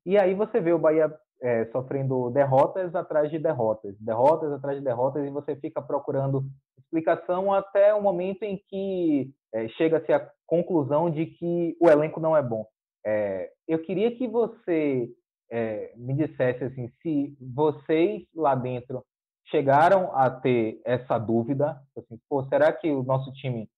E 0.07 0.19
aí 0.19 0.35
você 0.35 0.61
vê 0.61 0.73
o 0.73 0.79
Bahia 0.79 1.13
é, 1.41 1.67
sofrendo 1.67 2.31
derrotas 2.31 2.95
atrás 2.95 3.31
de 3.31 3.39
derrotas, 3.39 3.97
derrotas 3.99 4.53
atrás 4.53 4.79
de 4.79 4.85
derrotas, 4.85 5.27
e 5.27 5.31
você 5.31 5.57
fica 5.57 5.81
procurando 5.81 6.45
explicação 6.79 7.53
até 7.53 7.95
o 7.95 8.03
momento 8.03 8.43
em 8.43 8.63
que 8.69 9.31
é, 9.53 9.69
chega-se 9.69 10.13
à 10.13 10.31
conclusão 10.47 11.11
de 11.11 11.27
que 11.27 11.77
o 11.81 11.89
elenco 11.89 12.21
não 12.21 12.37
é 12.37 12.43
bom. 12.43 12.67
É, 13.05 13.51
eu 13.67 13.79
queria 13.83 14.17
que 14.17 14.27
você 14.29 15.11
é, 15.51 15.93
me 15.97 16.15
dissesse 16.15 16.65
assim, 16.65 16.89
se 17.03 17.37
vocês 17.41 18.27
lá 18.35 18.55
dentro 18.55 19.05
chegaram 19.47 20.15
a 20.17 20.31
ter 20.31 20.81
essa 20.85 21.19
dúvida, 21.19 21.81
assim, 21.97 22.19
pô, 22.29 22.45
será 22.45 22.73
que 22.73 22.91
o 22.91 23.03
nosso 23.03 23.33
time 23.33 23.69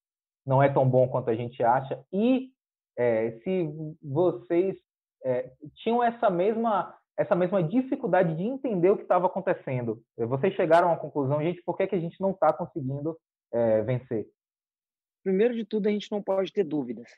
não 0.47 0.63
é 0.63 0.69
tão 0.69 0.89
bom 0.89 1.09
quanto 1.09 1.31
a 1.31 1.35
gente 1.35 1.63
acha? 1.63 2.03
E 2.13 2.51
é, 2.97 3.33
se 3.43 3.69
vocês 4.03 4.77
é, 5.25 5.51
tinham 5.75 6.03
essa 6.03 6.31
mesma 6.31 6.97
essa 7.19 7.35
mesma 7.35 7.63
dificuldade 7.63 8.37
de 8.37 8.43
entender 8.43 8.91
o 8.91 8.97
que 8.97 9.03
estava 9.03 9.27
acontecendo. 9.27 10.03
Vocês 10.19 10.55
chegaram 10.55 10.93
à 10.93 10.97
conclusão, 10.99 11.43
gente, 11.43 11.63
por 11.63 11.77
que, 11.77 11.87
que 11.87 11.95
a 11.95 12.01
gente 12.01 12.21
não 12.21 12.33
está 12.33 12.53
conseguindo 12.53 13.19
é, 13.53 13.83
vencer? 13.83 14.29
Primeiro 15.25 15.55
de 15.55 15.65
tudo, 15.65 15.89
a 15.89 15.91
gente 15.91 16.13
não 16.13 16.23
pode 16.23 16.53
ter 16.53 16.63
dúvidas. 16.63 17.09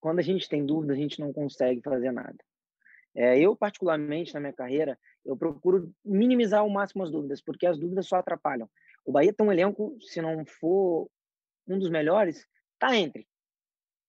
Quando 0.00 0.20
a 0.20 0.22
gente 0.22 0.48
tem 0.48 0.64
dúvida, 0.64 0.92
a 0.92 0.96
gente 0.96 1.20
não 1.20 1.32
consegue 1.32 1.82
fazer 1.82 2.12
nada. 2.12 2.36
É, 3.14 3.38
eu, 3.38 3.56
particularmente, 3.56 4.32
na 4.34 4.40
minha 4.40 4.52
carreira, 4.52 4.98
eu 5.24 5.36
procuro 5.36 5.92
minimizar 6.04 6.60
ao 6.60 6.70
máximo 6.70 7.02
as 7.02 7.10
dúvidas, 7.10 7.40
porque 7.40 7.66
as 7.66 7.78
dúvidas 7.78 8.06
só 8.06 8.16
atrapalham. 8.16 8.70
O 9.04 9.12
Bahia 9.12 9.32
tem 9.32 9.46
um 9.46 9.52
elenco, 9.52 9.96
se 10.00 10.20
não 10.20 10.44
for 10.44 11.10
um 11.66 11.78
dos 11.78 11.90
melhores, 11.90 12.46
tá 12.78 12.96
entre. 12.96 13.26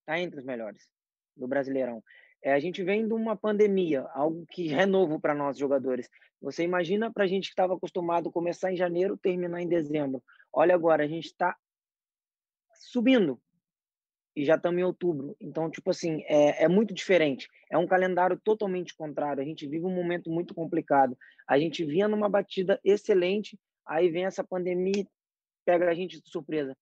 Tá 0.06 0.20
entre 0.20 0.40
os 0.40 0.46
melhores 0.46 0.88
do 1.36 1.48
Brasileirão. 1.48 2.04
É, 2.44 2.54
a 2.54 2.60
gente 2.60 2.84
vem 2.84 3.08
de 3.08 3.14
uma 3.14 3.36
pandemia, 3.36 4.02
algo 4.14 4.46
que 4.48 4.74
é 4.74 4.86
novo 4.86 5.20
para 5.20 5.36
nós 5.36 5.58
jogadores. 5.58 6.10
Você 6.42 6.64
imagina 6.64 7.12
para 7.12 7.24
a 7.24 7.28
gente 7.28 7.46
que 7.46 7.54
estava 7.54 7.76
acostumado 7.76 8.32
começar 8.32 8.72
em 8.72 8.76
janeiro, 8.76 9.18
terminar 9.18 9.62
em 9.62 9.68
dezembro. 9.68 10.24
Olha 10.52 10.74
agora, 10.74 11.04
a 11.04 11.08
gente 11.08 11.26
está 11.26 11.56
subindo 12.74 13.40
e 14.36 14.46
já 14.46 14.56
estamos 14.56 14.80
em 14.80 14.84
outubro. 14.84 15.36
Então, 15.40 15.70
tipo 15.70 15.90
assim, 15.90 16.24
é, 16.26 16.64
é 16.64 16.68
muito 16.68 16.94
diferente. 16.94 17.50
É 17.70 17.78
um 17.78 17.88
calendário 17.88 18.40
totalmente 18.44 18.96
contrário. 18.96 19.42
A 19.42 19.46
gente 19.46 19.68
vive 19.68 19.86
um 19.86 19.94
momento 19.94 20.30
muito 20.30 20.54
complicado. 20.54 21.18
A 21.48 21.60
gente 21.60 21.84
vinha 21.84 22.08
numa 22.08 22.30
batida 22.30 22.80
excelente, 22.84 23.60
aí 23.86 24.10
vem 24.10 24.26
essa 24.26 24.44
pandemia 24.44 25.06
pega 25.66 25.90
a 25.90 25.94
gente 25.94 26.22
de 26.22 26.30
surpresa. 26.30 26.76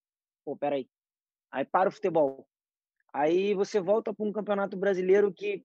Pô, 0.45 0.55
peraí. 0.55 0.87
Aí 1.51 1.65
para 1.65 1.89
o 1.89 1.91
futebol. 1.91 2.47
Aí 3.13 3.53
você 3.53 3.79
volta 3.79 4.13
para 4.13 4.25
um 4.25 4.31
campeonato 4.31 4.77
brasileiro 4.77 5.33
que 5.33 5.63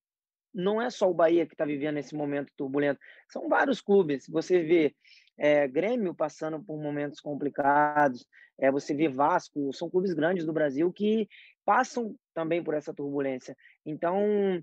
não 0.53 0.81
é 0.81 0.88
só 0.88 1.11
o 1.11 1.14
Bahia 1.14 1.47
que 1.47 1.55
está 1.55 1.64
vivendo 1.64 1.99
esse 1.99 2.14
momento 2.14 2.53
turbulento. 2.57 3.00
São 3.29 3.49
vários 3.49 3.81
clubes. 3.81 4.26
Você 4.29 4.62
vê 4.62 4.95
é, 5.37 5.67
Grêmio 5.67 6.14
passando 6.14 6.62
por 6.62 6.81
momentos 6.81 7.21
complicados, 7.21 8.26
é, 8.59 8.71
você 8.71 8.95
vê 8.95 9.09
Vasco, 9.09 9.73
são 9.73 9.91
clubes 9.91 10.12
grandes 10.12 10.45
do 10.45 10.53
Brasil 10.53 10.93
que 10.93 11.29
passam 11.64 12.14
também 12.33 12.62
por 12.62 12.75
essa 12.75 12.95
turbulência. 12.95 13.57
Então, 13.85 14.62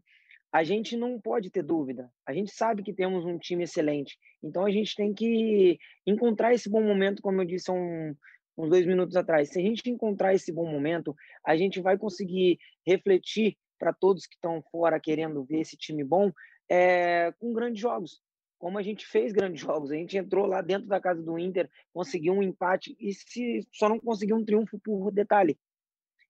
a 0.52 0.64
gente 0.64 0.98
não 0.98 1.20
pode 1.20 1.50
ter 1.50 1.64
dúvida. 1.64 2.12
A 2.26 2.34
gente 2.34 2.52
sabe 2.52 2.84
que 2.84 2.94
temos 2.94 3.26
um 3.26 3.38
time 3.38 3.64
excelente. 3.64 4.18
Então, 4.44 4.66
a 4.66 4.72
gente 4.72 4.96
tem 4.96 5.14
que 5.14 5.78
encontrar 6.06 6.54
esse 6.54 6.70
bom 6.70 6.82
momento, 6.82 7.22
como 7.22 7.42
eu 7.42 7.46
disse 7.46 7.70
há 7.72 7.74
um, 7.74 8.16
uns 8.58 8.70
dois 8.70 8.86
minutos 8.86 9.16
atrás. 9.16 9.50
Se 9.50 9.60
a 9.60 9.62
gente 9.62 9.90
encontrar 9.90 10.34
esse 10.34 10.52
bom 10.52 10.70
momento, 10.70 11.16
a 11.46 11.56
gente 11.56 11.82
vai 11.82 11.98
conseguir 11.98 12.60
refletir 12.86 13.58
para 13.80 13.94
todos 13.94 14.28
que 14.28 14.36
estão 14.36 14.62
fora 14.72 15.00
querendo 15.00 15.44
ver 15.44 15.62
esse 15.62 15.76
time 15.76 16.04
bom 16.04 16.32
é, 16.70 17.32
com 17.40 17.52
grandes 17.54 17.82
jogos. 17.82 18.22
Como 18.62 18.78
a 18.78 18.82
gente 18.82 19.06
fez 19.08 19.34
grandes 19.34 19.60
jogos, 19.66 19.92
a 19.92 19.96
gente 19.96 20.18
entrou 20.18 20.46
lá 20.46 20.62
dentro 20.62 20.88
da 20.88 21.02
casa 21.02 21.22
do 21.22 21.38
Inter, 21.38 21.70
conseguiu 21.92 22.34
um 22.34 22.44
empate 22.44 22.96
e 23.00 23.14
se 23.14 23.68
só 23.74 23.90
não 23.90 24.00
conseguiu 24.00 24.38
um 24.38 24.46
triunfo 24.46 24.80
por 24.80 25.12
detalhe 25.12 25.58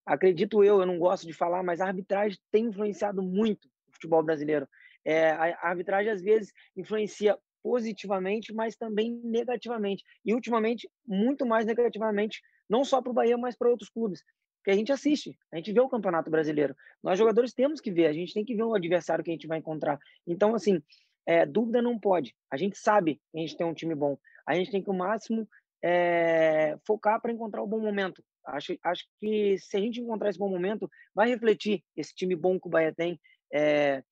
acredito 0.05 0.63
eu, 0.63 0.79
eu 0.79 0.85
não 0.85 0.97
gosto 0.97 1.25
de 1.25 1.33
falar, 1.33 1.63
mas 1.63 1.79
a 1.81 1.87
arbitragem 1.87 2.37
tem 2.51 2.65
influenciado 2.65 3.21
muito 3.21 3.67
o 3.87 3.93
futebol 3.93 4.23
brasileiro. 4.23 4.67
É, 5.05 5.31
a 5.31 5.69
arbitragem 5.69 6.11
às 6.11 6.21
vezes 6.21 6.51
influencia 6.75 7.37
positivamente, 7.63 8.53
mas 8.53 8.75
também 8.75 9.19
negativamente. 9.23 10.03
E 10.25 10.33
ultimamente, 10.33 10.89
muito 11.05 11.45
mais 11.45 11.65
negativamente, 11.65 12.41
não 12.69 12.83
só 12.83 13.01
para 13.01 13.11
o 13.11 13.13
Bahia, 13.13 13.37
mas 13.37 13.55
para 13.55 13.69
outros 13.69 13.89
clubes. 13.89 14.23
Porque 14.57 14.71
a 14.71 14.75
gente 14.75 14.91
assiste, 14.91 15.35
a 15.51 15.57
gente 15.57 15.73
vê 15.73 15.79
o 15.79 15.89
Campeonato 15.89 16.29
Brasileiro. 16.29 16.75
Nós, 17.01 17.17
jogadores, 17.17 17.53
temos 17.53 17.81
que 17.81 17.91
ver, 17.91 18.07
a 18.07 18.13
gente 18.13 18.33
tem 18.33 18.45
que 18.45 18.55
ver 18.55 18.63
o 18.63 18.75
adversário 18.75 19.23
que 19.23 19.31
a 19.31 19.33
gente 19.33 19.47
vai 19.47 19.57
encontrar. 19.57 19.97
Então, 20.27 20.53
assim, 20.53 20.81
é, 21.25 21.45
dúvida 21.45 21.81
não 21.81 21.99
pode. 21.99 22.35
A 22.49 22.57
gente 22.57 22.77
sabe 22.77 23.15
que 23.31 23.37
a 23.37 23.41
gente 23.41 23.57
tem 23.57 23.65
um 23.65 23.73
time 23.73 23.95
bom. 23.95 24.17
A 24.45 24.55
gente 24.55 24.71
tem 24.71 24.81
que, 24.81 24.89
o 24.89 24.93
máximo, 24.93 25.47
é, 25.83 26.77
focar 26.85 27.21
para 27.21 27.31
encontrar 27.31 27.61
o 27.61 27.67
bom 27.67 27.79
momento. 27.79 28.23
Acho, 28.45 28.77
acho 28.83 29.05
que 29.19 29.57
se 29.59 29.77
a 29.77 29.79
gente 29.79 30.01
encontrar 30.01 30.29
esse 30.29 30.39
bom 30.39 30.49
momento, 30.49 30.89
vai 31.13 31.29
refletir 31.29 31.83
esse 31.95 32.13
time 32.13 32.35
bom 32.35 32.59
que 32.59 32.67
o 32.67 32.71
Bahia 32.71 32.93
tem, 32.93 33.19
é, 33.53 34.03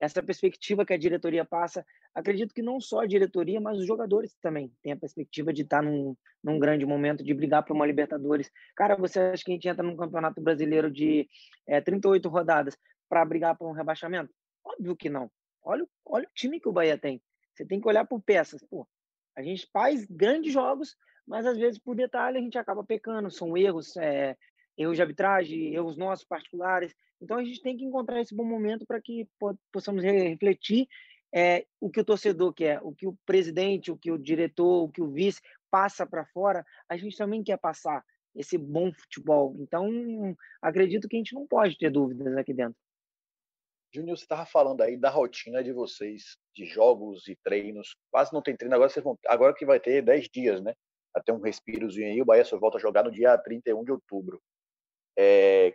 essa 0.00 0.22
perspectiva 0.22 0.84
que 0.84 0.92
a 0.92 0.98
diretoria 0.98 1.44
passa. 1.44 1.84
Acredito 2.14 2.54
que 2.54 2.62
não 2.62 2.80
só 2.80 3.00
a 3.00 3.06
diretoria, 3.06 3.60
mas 3.60 3.78
os 3.78 3.86
jogadores 3.86 4.34
também 4.40 4.72
têm 4.82 4.92
a 4.92 4.96
perspectiva 4.96 5.52
de 5.52 5.62
estar 5.62 5.82
num, 5.82 6.16
num 6.42 6.58
grande 6.58 6.84
momento, 6.86 7.22
de 7.22 7.34
brigar 7.34 7.64
por 7.64 7.74
uma 7.74 7.86
Libertadores. 7.86 8.50
Cara, 8.74 8.96
você 8.96 9.20
acha 9.20 9.44
que 9.44 9.50
a 9.50 9.54
gente 9.54 9.68
entra 9.68 9.82
num 9.82 9.96
campeonato 9.96 10.40
brasileiro 10.40 10.90
de 10.90 11.28
é, 11.66 11.80
38 11.80 12.28
rodadas 12.28 12.76
para 13.08 13.24
brigar 13.24 13.56
por 13.56 13.68
um 13.68 13.72
rebaixamento? 13.72 14.32
Óbvio 14.64 14.96
que 14.96 15.08
não. 15.08 15.30
Olha, 15.66 15.84
olha 16.04 16.28
o 16.28 16.32
time 16.32 16.60
que 16.60 16.68
o 16.68 16.72
Bahia 16.72 16.96
tem. 16.96 17.20
Você 17.52 17.66
tem 17.66 17.80
que 17.80 17.88
olhar 17.88 18.06
por 18.06 18.22
peças. 18.22 18.62
Pô, 18.62 18.86
a 19.36 19.42
gente 19.42 19.68
faz 19.72 20.06
grandes 20.06 20.52
jogos, 20.52 20.96
mas 21.26 21.44
às 21.44 21.58
vezes 21.58 21.76
por 21.76 21.96
detalhe 21.96 22.38
a 22.38 22.40
gente 22.40 22.56
acaba 22.56 22.84
pecando. 22.84 23.28
São 23.32 23.56
erros, 23.56 23.96
é, 23.96 24.36
erros 24.78 24.94
de 24.94 25.02
arbitragem, 25.02 25.74
erros 25.74 25.96
nossos 25.96 26.24
particulares. 26.24 26.94
Então 27.20 27.36
a 27.36 27.44
gente 27.44 27.60
tem 27.60 27.76
que 27.76 27.84
encontrar 27.84 28.20
esse 28.20 28.32
bom 28.32 28.44
momento 28.44 28.86
para 28.86 29.00
que 29.00 29.28
possamos 29.72 30.04
refletir 30.04 30.86
é, 31.34 31.66
o 31.80 31.90
que 31.90 32.00
o 32.00 32.04
torcedor 32.04 32.52
quer, 32.52 32.80
o 32.82 32.94
que 32.94 33.06
o 33.08 33.18
presidente, 33.26 33.90
o 33.90 33.96
que 33.96 34.12
o 34.12 34.18
diretor, 34.18 34.84
o 34.84 34.88
que 34.88 35.02
o 35.02 35.10
vice 35.10 35.42
passa 35.68 36.06
para 36.06 36.24
fora, 36.26 36.64
a 36.88 36.96
gente 36.96 37.16
também 37.16 37.42
quer 37.42 37.58
passar 37.58 38.04
esse 38.36 38.56
bom 38.56 38.92
futebol. 38.92 39.56
Então, 39.58 40.36
acredito 40.62 41.08
que 41.08 41.16
a 41.16 41.18
gente 41.18 41.34
não 41.34 41.44
pode 41.44 41.76
ter 41.76 41.90
dúvidas 41.90 42.36
aqui 42.36 42.54
dentro. 42.54 42.76
Júnior, 43.92 44.16
você 44.16 44.24
estava 44.24 44.44
falando 44.44 44.82
aí 44.82 44.96
da 44.96 45.10
rotina 45.10 45.62
de 45.62 45.72
vocês, 45.72 46.36
de 46.54 46.64
jogos 46.66 47.28
e 47.28 47.36
treinos. 47.36 47.96
Quase 48.10 48.32
não 48.32 48.42
tem 48.42 48.56
treino, 48.56 48.74
agora, 48.74 48.90
vocês 48.90 49.04
vão, 49.04 49.18
agora 49.26 49.54
que 49.54 49.64
vai 49.64 49.80
ter 49.80 50.02
10 50.02 50.28
dias, 50.28 50.60
né? 50.62 50.74
Até 51.14 51.32
um 51.32 51.40
respirozinho 51.40 52.08
aí, 52.08 52.20
o 52.20 52.24
Bahia 52.24 52.44
só 52.44 52.58
volta 52.58 52.76
a 52.76 52.80
jogar 52.80 53.04
no 53.04 53.10
dia 53.10 53.36
31 53.38 53.84
de 53.84 53.92
outubro. 53.92 54.40
É, 55.18 55.74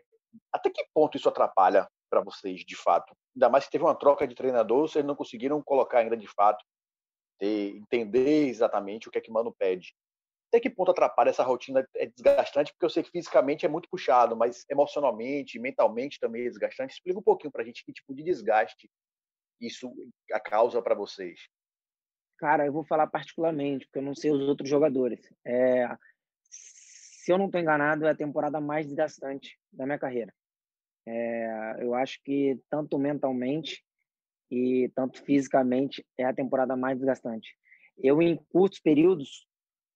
até 0.51 0.69
que 0.69 0.85
ponto 0.93 1.17
isso 1.17 1.27
atrapalha 1.27 1.87
para 2.09 2.21
vocês, 2.21 2.63
de 2.65 2.75
fato? 2.75 3.15
Ainda 3.35 3.49
mais 3.49 3.65
que 3.65 3.71
teve 3.71 3.83
uma 3.83 3.95
troca 3.95 4.27
de 4.27 4.35
treinador, 4.35 4.87
vocês 4.87 5.03
não 5.03 5.15
conseguiram 5.15 5.61
colocar 5.63 5.99
ainda 5.99 6.15
de 6.15 6.27
fato, 6.27 6.63
ter, 7.39 7.75
entender 7.75 8.47
exatamente 8.47 9.07
o 9.07 9.11
que 9.11 9.17
é 9.17 9.21
que 9.21 9.31
Mano 9.31 9.53
pede. 9.57 9.95
Até 10.51 10.59
que 10.59 10.69
ponto 10.69 10.91
atrapalha 10.91 11.29
essa 11.29 11.43
rotina? 11.43 11.87
É 11.95 12.07
desgastante, 12.07 12.73
porque 12.73 12.83
eu 12.83 12.89
sei 12.89 13.01
que 13.01 13.09
fisicamente 13.09 13.65
é 13.65 13.69
muito 13.69 13.87
puxado, 13.89 14.35
mas 14.35 14.65
emocionalmente, 14.69 15.57
mentalmente 15.57 16.19
também 16.19 16.41
é 16.41 16.49
desgastante. 16.49 16.93
Explica 16.93 17.19
um 17.19 17.23
pouquinho 17.23 17.51
para 17.51 17.61
a 17.61 17.65
gente 17.65 17.85
que 17.85 17.93
tipo 17.93 18.13
de 18.13 18.21
desgaste 18.21 18.89
isso 19.61 19.93
a 20.33 20.41
causa 20.41 20.81
para 20.81 20.93
vocês. 20.93 21.39
Cara, 22.37 22.65
eu 22.65 22.73
vou 22.73 22.83
falar 22.83 23.07
particularmente, 23.07 23.85
porque 23.85 23.99
eu 23.99 24.03
não 24.03 24.13
sei 24.13 24.29
os 24.29 24.41
outros 24.41 24.67
jogadores. 24.67 25.21
É, 25.45 25.87
se 26.49 27.31
eu 27.31 27.37
não 27.37 27.45
estou 27.45 27.61
enganado, 27.61 28.05
é 28.05 28.09
a 28.09 28.15
temporada 28.15 28.59
mais 28.59 28.85
desgastante 28.85 29.57
da 29.71 29.85
minha 29.85 29.99
carreira. 29.99 30.33
É, 31.05 31.77
eu 31.79 31.95
acho 31.95 32.21
que 32.25 32.59
tanto 32.69 32.99
mentalmente 32.99 33.85
e 34.49 34.91
tanto 34.93 35.23
fisicamente 35.23 36.05
é 36.17 36.25
a 36.25 36.33
temporada 36.33 36.75
mais 36.75 36.97
desgastante. 36.97 37.55
Eu, 37.97 38.21
em 38.21 38.35
curtos 38.35 38.79
períodos, 38.79 39.47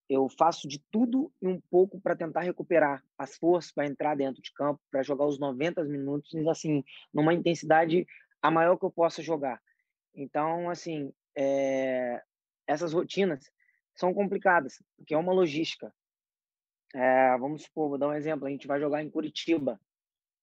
eu 0.10 0.30
faço 0.30 0.68
de 0.68 0.80
tudo 0.92 1.32
e 1.42 1.48
um 1.48 1.60
pouco 1.60 2.00
para 2.00 2.16
tentar 2.16 2.42
recuperar 2.42 3.04
as 3.18 3.38
forças 3.38 3.72
para 3.72 3.88
entrar 3.88 4.16
dentro 4.16 4.42
de 4.42 4.54
campo, 4.54 4.80
para 4.92 5.02
jogar 5.02 5.26
os 5.26 5.40
90 5.40 5.84
minutos, 5.84 6.34
assim, 6.48 6.84
numa 7.14 7.34
intensidade 7.34 8.06
a 8.42 8.52
maior 8.52 8.78
que 8.78 8.86
eu 8.86 8.92
possa 8.92 9.24
jogar. 9.24 9.62
Então, 10.14 10.70
assim, 10.70 11.12
é, 11.36 12.22
essas 12.68 12.94
rotinas 12.94 13.52
são 13.96 14.14
complicadas, 14.14 14.82
porque 14.96 15.14
é 15.14 15.18
uma 15.18 15.34
logística. 15.34 15.94
É, 16.94 17.38
vamos 17.38 17.64
supor, 17.64 17.90
vou 17.90 17.98
dar 17.98 18.10
um 18.10 18.14
exemplo, 18.14 18.46
a 18.46 18.50
gente 18.50 18.68
vai 18.68 18.80
jogar 18.80 19.04
em 19.04 19.10
Curitiba, 19.10 19.80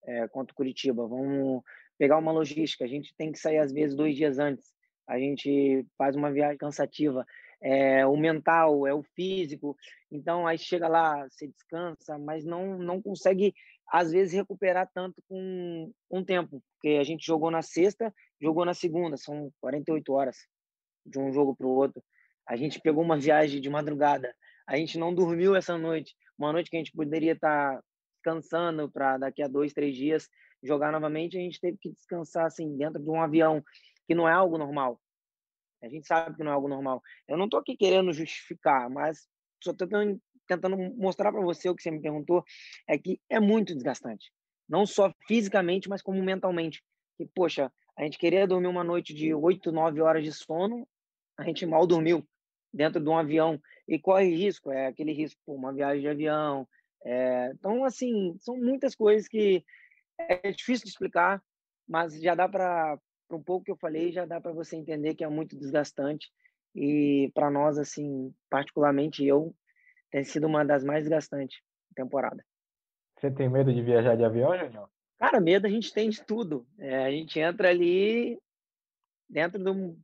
é, 0.04 0.28
contra 0.28 0.54
Curitiba, 0.54 1.06
vamos 1.06 1.62
pegar 1.96 2.18
uma 2.18 2.32
logística, 2.32 2.84
a 2.84 2.88
gente 2.88 3.14
tem 3.14 3.30
que 3.30 3.38
sair 3.38 3.58
às 3.58 3.72
vezes 3.72 3.96
dois 3.96 4.16
dias 4.16 4.38
antes, 4.38 4.74
a 5.06 5.18
gente 5.18 5.86
faz 5.96 6.16
uma 6.16 6.32
viagem 6.32 6.58
cansativa, 6.58 7.24
é 7.62 8.04
o 8.06 8.16
mental, 8.16 8.86
é 8.86 8.92
o 8.92 9.02
físico, 9.14 9.76
então 10.10 10.46
aí 10.46 10.58
chega 10.58 10.88
lá, 10.88 11.26
você 11.28 11.46
descansa, 11.46 12.18
mas 12.18 12.44
não, 12.44 12.78
não 12.78 13.00
consegue 13.00 13.54
às 13.90 14.10
vezes 14.10 14.32
recuperar 14.32 14.90
tanto 14.92 15.22
com 15.28 15.92
um 16.10 16.24
tempo, 16.24 16.62
porque 16.74 16.96
a 16.98 17.04
gente 17.04 17.24
jogou 17.24 17.50
na 17.50 17.62
sexta, 17.62 18.12
jogou 18.40 18.64
na 18.64 18.74
segunda, 18.74 19.16
são 19.16 19.52
48 19.60 20.12
horas 20.12 20.36
de 21.04 21.18
um 21.18 21.32
jogo 21.32 21.54
para 21.54 21.66
o 21.66 21.70
outro. 21.70 22.02
A 22.48 22.56
gente 22.56 22.80
pegou 22.80 23.04
uma 23.04 23.18
viagem 23.18 23.60
de 23.60 23.70
madrugada, 23.70 24.34
a 24.66 24.76
gente 24.76 24.98
não 24.98 25.14
dormiu 25.14 25.54
essa 25.54 25.76
noite, 25.76 26.14
uma 26.38 26.52
noite 26.52 26.70
que 26.70 26.76
a 26.76 26.78
gente 26.78 26.92
poderia 26.92 27.32
estar 27.32 27.76
tá 27.76 27.82
descansando 28.14 28.90
para 28.90 29.18
daqui 29.18 29.42
a 29.42 29.48
dois, 29.48 29.72
três 29.72 29.94
dias 29.94 30.28
jogar 30.62 30.92
novamente, 30.92 31.36
a 31.36 31.40
gente 31.40 31.60
teve 31.60 31.76
que 31.78 31.90
descansar 31.90 32.46
assim 32.46 32.76
dentro 32.76 33.02
de 33.02 33.10
um 33.10 33.20
avião, 33.20 33.62
que 34.06 34.14
não 34.14 34.28
é 34.28 34.32
algo 34.32 34.56
normal. 34.56 35.00
A 35.82 35.88
gente 35.88 36.06
sabe 36.06 36.36
que 36.36 36.44
não 36.44 36.52
é 36.52 36.54
algo 36.54 36.68
normal. 36.68 37.02
Eu 37.26 37.36
não 37.36 37.46
estou 37.46 37.60
aqui 37.60 37.76
querendo 37.76 38.12
justificar, 38.12 38.88
mas 38.88 39.28
só 39.62 39.72
tentando, 39.72 40.20
tentando 40.46 40.76
mostrar 40.76 41.32
para 41.32 41.40
você 41.40 41.68
o 41.68 41.74
que 41.74 41.82
você 41.82 41.90
me 41.90 42.00
perguntou, 42.00 42.44
é 42.88 42.96
que 42.96 43.20
é 43.28 43.40
muito 43.40 43.74
desgastante. 43.74 44.32
Não 44.68 44.86
só 44.86 45.12
fisicamente, 45.26 45.88
mas 45.88 46.02
como 46.02 46.22
mentalmente. 46.22 46.82
Que, 47.16 47.26
poxa, 47.34 47.70
a 47.96 48.04
gente 48.04 48.18
queria 48.18 48.46
dormir 48.46 48.68
uma 48.68 48.84
noite 48.84 49.12
de 49.12 49.34
oito, 49.34 49.72
nove 49.72 50.00
horas 50.00 50.24
de 50.24 50.32
sono, 50.32 50.86
a 51.36 51.44
gente 51.44 51.66
mal 51.66 51.86
dormiu 51.86 52.26
dentro 52.72 53.02
de 53.02 53.08
um 53.08 53.18
avião 53.18 53.60
e 53.86 53.98
corre 53.98 54.34
risco, 54.34 54.70
é 54.72 54.86
aquele 54.86 55.12
risco, 55.12 55.40
pô, 55.44 55.54
uma 55.54 55.72
viagem 55.72 56.00
de 56.00 56.08
avião. 56.08 56.66
É, 57.04 57.50
então, 57.54 57.84
assim, 57.84 58.36
são 58.38 58.56
muitas 58.56 58.94
coisas 58.94 59.28
que 59.28 59.64
é 60.18 60.50
difícil 60.52 60.84
de 60.84 60.90
explicar, 60.90 61.42
mas 61.86 62.18
já 62.20 62.34
dá 62.34 62.48
para 62.48 62.98
um 63.36 63.42
pouco 63.42 63.64
que 63.64 63.70
eu 63.70 63.76
falei, 63.76 64.12
já 64.12 64.24
dá 64.24 64.40
para 64.40 64.52
você 64.52 64.76
entender 64.76 65.14
que 65.14 65.24
é 65.24 65.28
muito 65.28 65.56
desgastante 65.56 66.30
e 66.74 67.30
para 67.34 67.50
nós, 67.50 67.78
assim, 67.78 68.34
particularmente 68.48 69.24
eu, 69.24 69.54
tem 70.10 70.24
sido 70.24 70.46
uma 70.46 70.64
das 70.64 70.84
mais 70.84 71.04
desgastantes 71.04 71.60
da 71.90 72.02
temporada. 72.02 72.44
Você 73.18 73.30
tem 73.30 73.48
medo 73.48 73.72
de 73.72 73.82
viajar 73.82 74.16
de 74.16 74.24
avião, 74.24 74.56
Júnior? 74.58 74.88
Cara, 75.18 75.40
medo 75.40 75.66
a 75.66 75.70
gente 75.70 75.92
tem 75.92 76.10
de 76.10 76.24
tudo. 76.24 76.66
É, 76.78 77.04
a 77.04 77.10
gente 77.10 77.38
entra 77.38 77.68
ali 77.68 78.38
dentro 79.28 79.62
de 79.62 79.70
um 79.70 79.96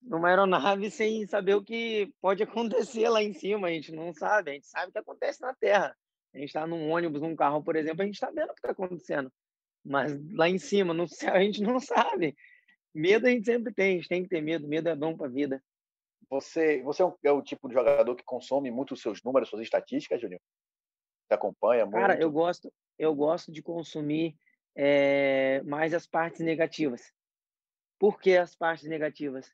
numa 0.00 0.28
aeronave 0.28 0.90
sem 0.92 1.26
saber 1.26 1.54
o 1.54 1.64
que 1.64 2.12
pode 2.20 2.42
acontecer 2.44 3.08
lá 3.08 3.22
em 3.22 3.32
cima. 3.32 3.68
A 3.68 3.70
gente 3.70 3.92
não 3.92 4.12
sabe, 4.12 4.50
a 4.50 4.54
gente 4.54 4.66
sabe 4.66 4.90
o 4.90 4.92
que 4.92 4.98
acontece 4.98 5.40
na 5.40 5.54
Terra. 5.54 5.96
A 6.34 6.38
gente 6.38 6.48
está 6.48 6.66
num 6.66 6.90
ônibus, 6.90 7.22
num 7.22 7.34
carro, 7.34 7.62
por 7.62 7.74
exemplo, 7.74 8.02
a 8.02 8.04
gente 8.04 8.14
está 8.14 8.30
vendo 8.30 8.50
o 8.50 8.54
que 8.54 8.60
está 8.60 8.70
acontecendo. 8.70 9.32
Mas 9.88 10.12
lá 10.32 10.48
em 10.48 10.58
cima, 10.58 10.92
no 10.92 11.08
céu, 11.08 11.34
a 11.34 11.40
gente 11.40 11.62
não 11.62 11.80
sabe. 11.80 12.36
Medo 12.94 13.26
a 13.26 13.30
gente 13.30 13.46
sempre 13.46 13.72
tem, 13.72 13.92
a 13.92 13.96
gente 13.96 14.08
tem 14.08 14.22
que 14.22 14.28
ter 14.28 14.40
medo. 14.40 14.68
Medo 14.68 14.88
é 14.88 14.96
bom 14.96 15.16
para 15.16 15.26
a 15.26 15.30
vida. 15.30 15.62
Você, 16.30 16.82
você 16.82 17.02
é, 17.02 17.12
é 17.24 17.32
o 17.32 17.42
tipo 17.42 17.68
de 17.68 17.74
jogador 17.74 18.14
que 18.14 18.24
consome 18.24 18.70
muito 18.70 18.94
os 18.94 19.00
seus 19.00 19.22
números, 19.22 19.48
suas 19.48 19.62
estatísticas, 19.62 20.20
Juninho? 20.20 20.40
Você 21.26 21.34
acompanha 21.34 21.84
muito? 21.84 21.96
Cara, 21.96 22.20
eu 22.20 22.30
gosto, 22.30 22.72
eu 22.98 23.14
gosto 23.14 23.50
de 23.50 23.62
consumir 23.62 24.36
é, 24.76 25.62
mais 25.62 25.94
as 25.94 26.06
partes 26.06 26.40
negativas. 26.40 27.12
Por 27.98 28.20
que 28.20 28.36
as 28.36 28.54
partes 28.54 28.88
negativas? 28.88 29.52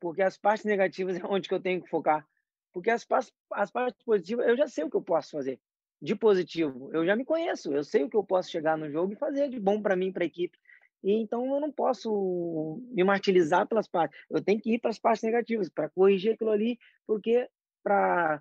porque 0.00 0.22
as 0.22 0.36
partes 0.38 0.64
negativas 0.64 1.16
é 1.16 1.24
onde 1.24 1.46
que 1.46 1.54
eu 1.54 1.60
tenho 1.60 1.82
que 1.82 1.90
focar. 1.90 2.26
Porque 2.72 2.90
as, 2.90 3.06
as 3.52 3.70
partes 3.70 4.02
positivas, 4.02 4.48
eu 4.48 4.56
já 4.56 4.66
sei 4.66 4.84
o 4.84 4.90
que 4.90 4.96
eu 4.96 5.02
posso 5.02 5.32
fazer 5.32 5.60
de 6.00 6.14
positivo. 6.14 6.90
Eu 6.92 7.04
já 7.04 7.14
me 7.14 7.24
conheço, 7.24 7.72
eu 7.72 7.84
sei 7.84 8.04
o 8.04 8.10
que 8.10 8.16
eu 8.16 8.24
posso 8.24 8.50
chegar 8.50 8.76
no 8.76 8.90
jogo 8.90 9.12
e 9.12 9.16
fazer 9.16 9.48
de 9.48 9.60
bom 9.60 9.80
para 9.82 9.96
mim, 9.96 10.12
para 10.12 10.24
a 10.24 10.26
equipe. 10.26 10.58
E 11.02 11.12
então 11.12 11.54
eu 11.54 11.60
não 11.60 11.72
posso 11.72 12.80
me 12.90 13.02
martirizar 13.04 13.66
pelas 13.66 13.88
partes. 13.88 14.18
Eu 14.30 14.42
tenho 14.42 14.60
que 14.60 14.74
ir 14.74 14.78
para 14.78 14.90
as 14.90 14.98
partes 14.98 15.22
negativas 15.22 15.68
para 15.68 15.88
corrigir 15.88 16.34
aquilo 16.34 16.50
ali, 16.50 16.78
porque 17.06 17.48
para 17.82 18.40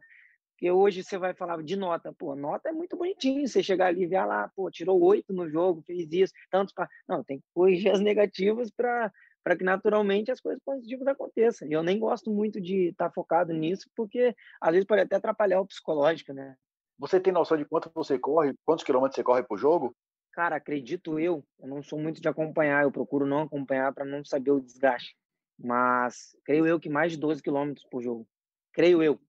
que 0.58 0.70
hoje 0.70 1.04
você 1.04 1.18
vai 1.18 1.34
falar 1.34 1.64
de 1.64 1.78
nota, 1.78 2.14
pô, 2.14 2.36
nota 2.36 2.68
é 2.68 2.72
muito 2.74 2.98
bonitinho, 2.98 3.48
você 3.48 3.64
chegar 3.64 3.88
ali 3.88 4.04
e 4.04 4.08
ver 4.08 4.18
ah 4.18 4.26
lá, 4.26 4.52
pô, 4.54 4.70
tirou 4.70 5.02
oito 5.02 5.32
no 5.32 5.50
jogo, 5.50 5.82
fez 5.84 6.12
isso, 6.12 6.34
tantos 6.52 6.74
para, 6.74 6.90
não, 7.08 7.24
tem 7.24 7.40
que 7.40 7.46
corrigir 7.54 7.92
as 7.92 8.02
negativas 8.02 8.70
para 8.70 9.12
para 9.42 9.56
que 9.56 9.64
naturalmente 9.64 10.32
as 10.32 10.42
coisas 10.42 10.62
positivas 10.64 11.08
aconteçam. 11.08 11.68
E 11.68 11.72
eu 11.72 11.82
nem 11.82 11.98
gosto 11.98 12.30
muito 12.30 12.60
de 12.60 12.90
estar 12.90 13.08
tá 13.08 13.14
focado 13.14 13.54
nisso, 13.54 13.90
porque 13.96 14.36
às 14.60 14.72
vezes 14.72 14.86
pode 14.86 15.02
até 15.02 15.16
atrapalhar 15.16 15.62
o 15.62 15.66
psicológico, 15.66 16.34
né? 16.34 16.58
Você 17.00 17.18
tem 17.18 17.32
noção 17.32 17.58
de 17.58 17.64
quanto 17.64 17.90
você 17.96 18.20
corre, 18.20 18.54
quantos 18.66 18.84
quilômetros 18.84 19.16
você 19.16 19.24
corre 19.24 19.42
por 19.42 19.58
jogo? 19.58 19.96
Cara, 20.34 20.58
acredito 20.58 21.18
eu, 21.18 21.44
eu 21.58 21.68
não 21.68 21.82
sou 21.82 21.98
muito 21.98 22.22
de 22.22 22.28
acompanhar, 22.28 22.84
eu 22.84 22.92
procuro 22.92 23.26
não 23.26 23.44
acompanhar 23.44 23.94
para 23.94 24.06
não 24.06 24.24
saber 24.24 24.52
o 24.52 24.60
desgaste. 24.60 25.16
Mas 25.58 26.36
creio 26.44 26.68
eu 26.68 26.80
que 26.80 26.90
mais 26.90 27.14
de 27.14 27.18
12 27.18 27.42
quilômetros 27.42 27.86
por 27.90 28.02
jogo. 28.02 28.28
Creio 28.74 29.02
eu. 29.02 29.20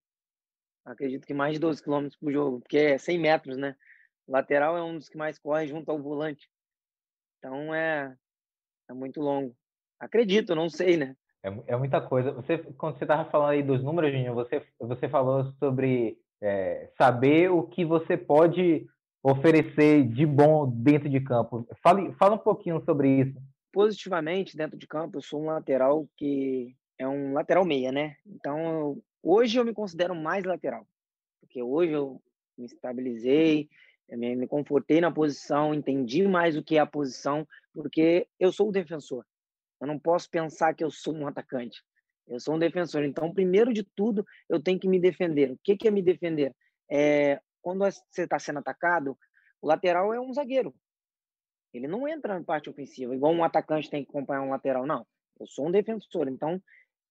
Acredito 0.85 1.25
que 1.25 1.33
mais 1.33 1.53
de 1.53 1.59
12 1.59 1.81
quilômetros 1.81 2.19
por 2.19 2.31
jogo, 2.31 2.59
porque 2.59 2.77
é 2.77 2.97
100 2.97 3.19
metros, 3.19 3.57
né? 3.57 3.75
O 4.27 4.33
lateral 4.33 4.77
é 4.77 4.83
um 4.83 4.97
dos 4.97 5.09
que 5.09 5.17
mais 5.17 5.39
corre 5.39 5.67
junto 5.67 5.89
ao 5.89 6.01
volante. 6.01 6.49
Então 7.37 7.73
é, 7.73 8.15
é 8.89 8.93
muito 8.93 9.21
longo. 9.21 9.55
Acredito, 9.99 10.55
não 10.55 10.69
sei, 10.69 10.97
né? 10.97 11.15
É, 11.43 11.73
é 11.73 11.77
muita 11.77 12.01
coisa. 12.01 12.31
Você, 12.33 12.57
quando 12.57 12.97
você 12.97 13.03
estava 13.03 13.29
falando 13.29 13.51
aí 13.51 13.63
dos 13.63 13.83
números, 13.83 14.11
Júnior, 14.11 14.35
você, 14.35 14.65
você 14.79 15.09
falou 15.09 15.45
sobre 15.53 16.17
é, 16.41 16.89
saber 16.97 17.51
o 17.51 17.63
que 17.63 17.85
você 17.85 18.17
pode 18.17 18.85
oferecer 19.23 20.07
de 20.07 20.25
bom 20.25 20.67
dentro 20.67 21.07
de 21.07 21.19
campo. 21.19 21.67
Fale, 21.83 22.11
fala 22.13 22.35
um 22.35 22.39
pouquinho 22.39 22.83
sobre 22.83 23.21
isso. 23.21 23.39
Positivamente, 23.71 24.57
dentro 24.57 24.77
de 24.77 24.87
campo, 24.87 25.17
eu 25.17 25.21
sou 25.21 25.41
um 25.41 25.45
lateral 25.45 26.07
que 26.17 26.75
é 26.97 27.07
um 27.07 27.33
lateral 27.33 27.63
meia, 27.63 27.91
né? 27.91 28.15
Então, 28.25 29.01
hoje 29.23 29.57
eu 29.57 29.65
me 29.65 29.73
considero 29.73 30.15
mais 30.15 30.43
lateral, 30.43 30.85
porque 31.39 31.61
hoje 31.61 31.93
eu 31.93 32.21
me 32.57 32.65
estabilizei, 32.65 33.69
eu 34.09 34.17
me 34.17 34.47
confortei 34.47 34.99
na 34.99 35.11
posição, 35.11 35.73
entendi 35.73 36.27
mais 36.27 36.57
o 36.57 36.63
que 36.63 36.77
é 36.77 36.79
a 36.79 36.85
posição, 36.85 37.47
porque 37.73 38.27
eu 38.39 38.51
sou 38.51 38.69
o 38.69 38.71
defensor. 38.71 39.25
Eu 39.79 39.87
não 39.87 39.97
posso 39.97 40.29
pensar 40.29 40.73
que 40.73 40.83
eu 40.83 40.91
sou 40.91 41.15
um 41.15 41.27
atacante. 41.27 41.81
Eu 42.31 42.39
sou 42.39 42.55
um 42.55 42.59
defensor. 42.59 43.03
Então, 43.03 43.33
primeiro 43.33 43.73
de 43.73 43.83
tudo, 43.83 44.25
eu 44.47 44.61
tenho 44.61 44.79
que 44.79 44.87
me 44.87 44.99
defender. 44.99 45.51
O 45.51 45.59
que, 45.61 45.75
que 45.75 45.87
é 45.87 45.91
me 45.91 46.01
defender? 46.01 46.55
É, 46.89 47.41
quando 47.61 47.79
você 47.79 48.23
está 48.23 48.39
sendo 48.39 48.59
atacado, 48.59 49.17
o 49.61 49.67
lateral 49.67 50.13
é 50.13 50.19
um 50.19 50.33
zagueiro. 50.33 50.73
Ele 51.73 51.87
não 51.87 52.07
entra 52.07 52.39
na 52.39 52.43
parte 52.43 52.69
ofensiva, 52.69 53.13
igual 53.13 53.33
um 53.33 53.43
atacante 53.43 53.89
tem 53.89 54.03
que 54.03 54.09
acompanhar 54.09 54.43
um 54.43 54.49
lateral. 54.49 54.85
Não, 54.85 55.05
eu 55.39 55.45
sou 55.45 55.67
um 55.67 55.71
defensor. 55.71 56.29
Então, 56.29 56.61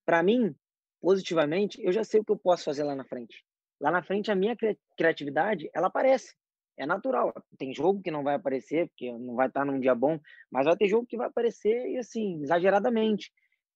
para 0.07 0.23
mim, 0.23 0.55
positivamente, 1.03 1.83
eu 1.83 1.93
já 1.93 2.03
sei 2.03 2.21
o 2.21 2.25
que 2.25 2.33
eu 2.33 2.39
posso 2.39 2.65
fazer 2.65 2.83
lá 2.83 2.95
na 2.95 3.05
frente. 3.05 3.45
Lá 3.79 3.91
na 3.91 4.03
frente, 4.03 4.31
a 4.31 4.35
minha 4.35 4.57
criatividade, 4.97 5.71
ela 5.75 5.89
aparece. 5.89 6.35
É 6.79 6.87
natural. 6.87 7.33
Tem 7.59 7.75
jogo 7.75 8.03
que 8.03 8.11
não 8.11 8.23
vai 8.23 8.37
aparecer, 8.37 8.89
porque 8.89 9.13
não 9.13 9.35
vai 9.35 9.49
estar 9.49 9.67
num 9.67 9.79
dia 9.79 9.95
bom, 9.95 10.19
mas 10.51 10.65
vai 10.65 10.77
ter 10.77 10.89
jogo 10.89 11.07
que 11.07 11.17
vai 11.17 11.27
aparecer, 11.27 11.91
e 11.91 11.99
assim, 11.99 12.43
exageradamente. 12.43 13.31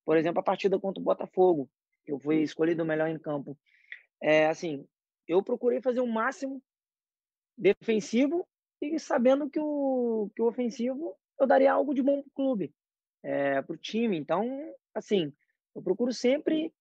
Por 0.04 0.16
exemplo, 0.16 0.40
a 0.40 0.44
partida 0.44 0.78
contra 0.78 1.00
o 1.00 1.04
Botafogo, 1.04 1.68
que 2.04 2.12
eu 2.12 2.18
fui 2.18 2.42
escolhido 2.42 2.82
o 2.82 2.86
melhor 2.86 3.08
em 3.08 3.18
campo. 3.18 3.56
É, 4.22 4.46
assim, 4.46 4.86
eu 5.26 5.42
procurei 5.42 5.80
fazer 5.80 6.00
o 6.00 6.06
máximo 6.06 6.62
defensivo 7.56 8.46
e 8.80 8.98
sabendo 8.98 9.48
que 9.48 9.58
o, 9.60 10.30
que 10.34 10.42
o 10.42 10.46
ofensivo 10.46 11.16
eu 11.38 11.46
daria 11.46 11.72
algo 11.72 11.94
de 11.94 12.02
bom 12.02 12.20
para 12.22 12.28
o 12.28 12.34
clube, 12.34 12.74
é, 13.22 13.62
para 13.62 13.74
o 13.74 13.78
time. 13.78 14.16
Então, 14.16 14.74
assim, 14.94 15.32
eu 15.74 15.82
procuro 15.82 16.12
sempre 16.12 16.72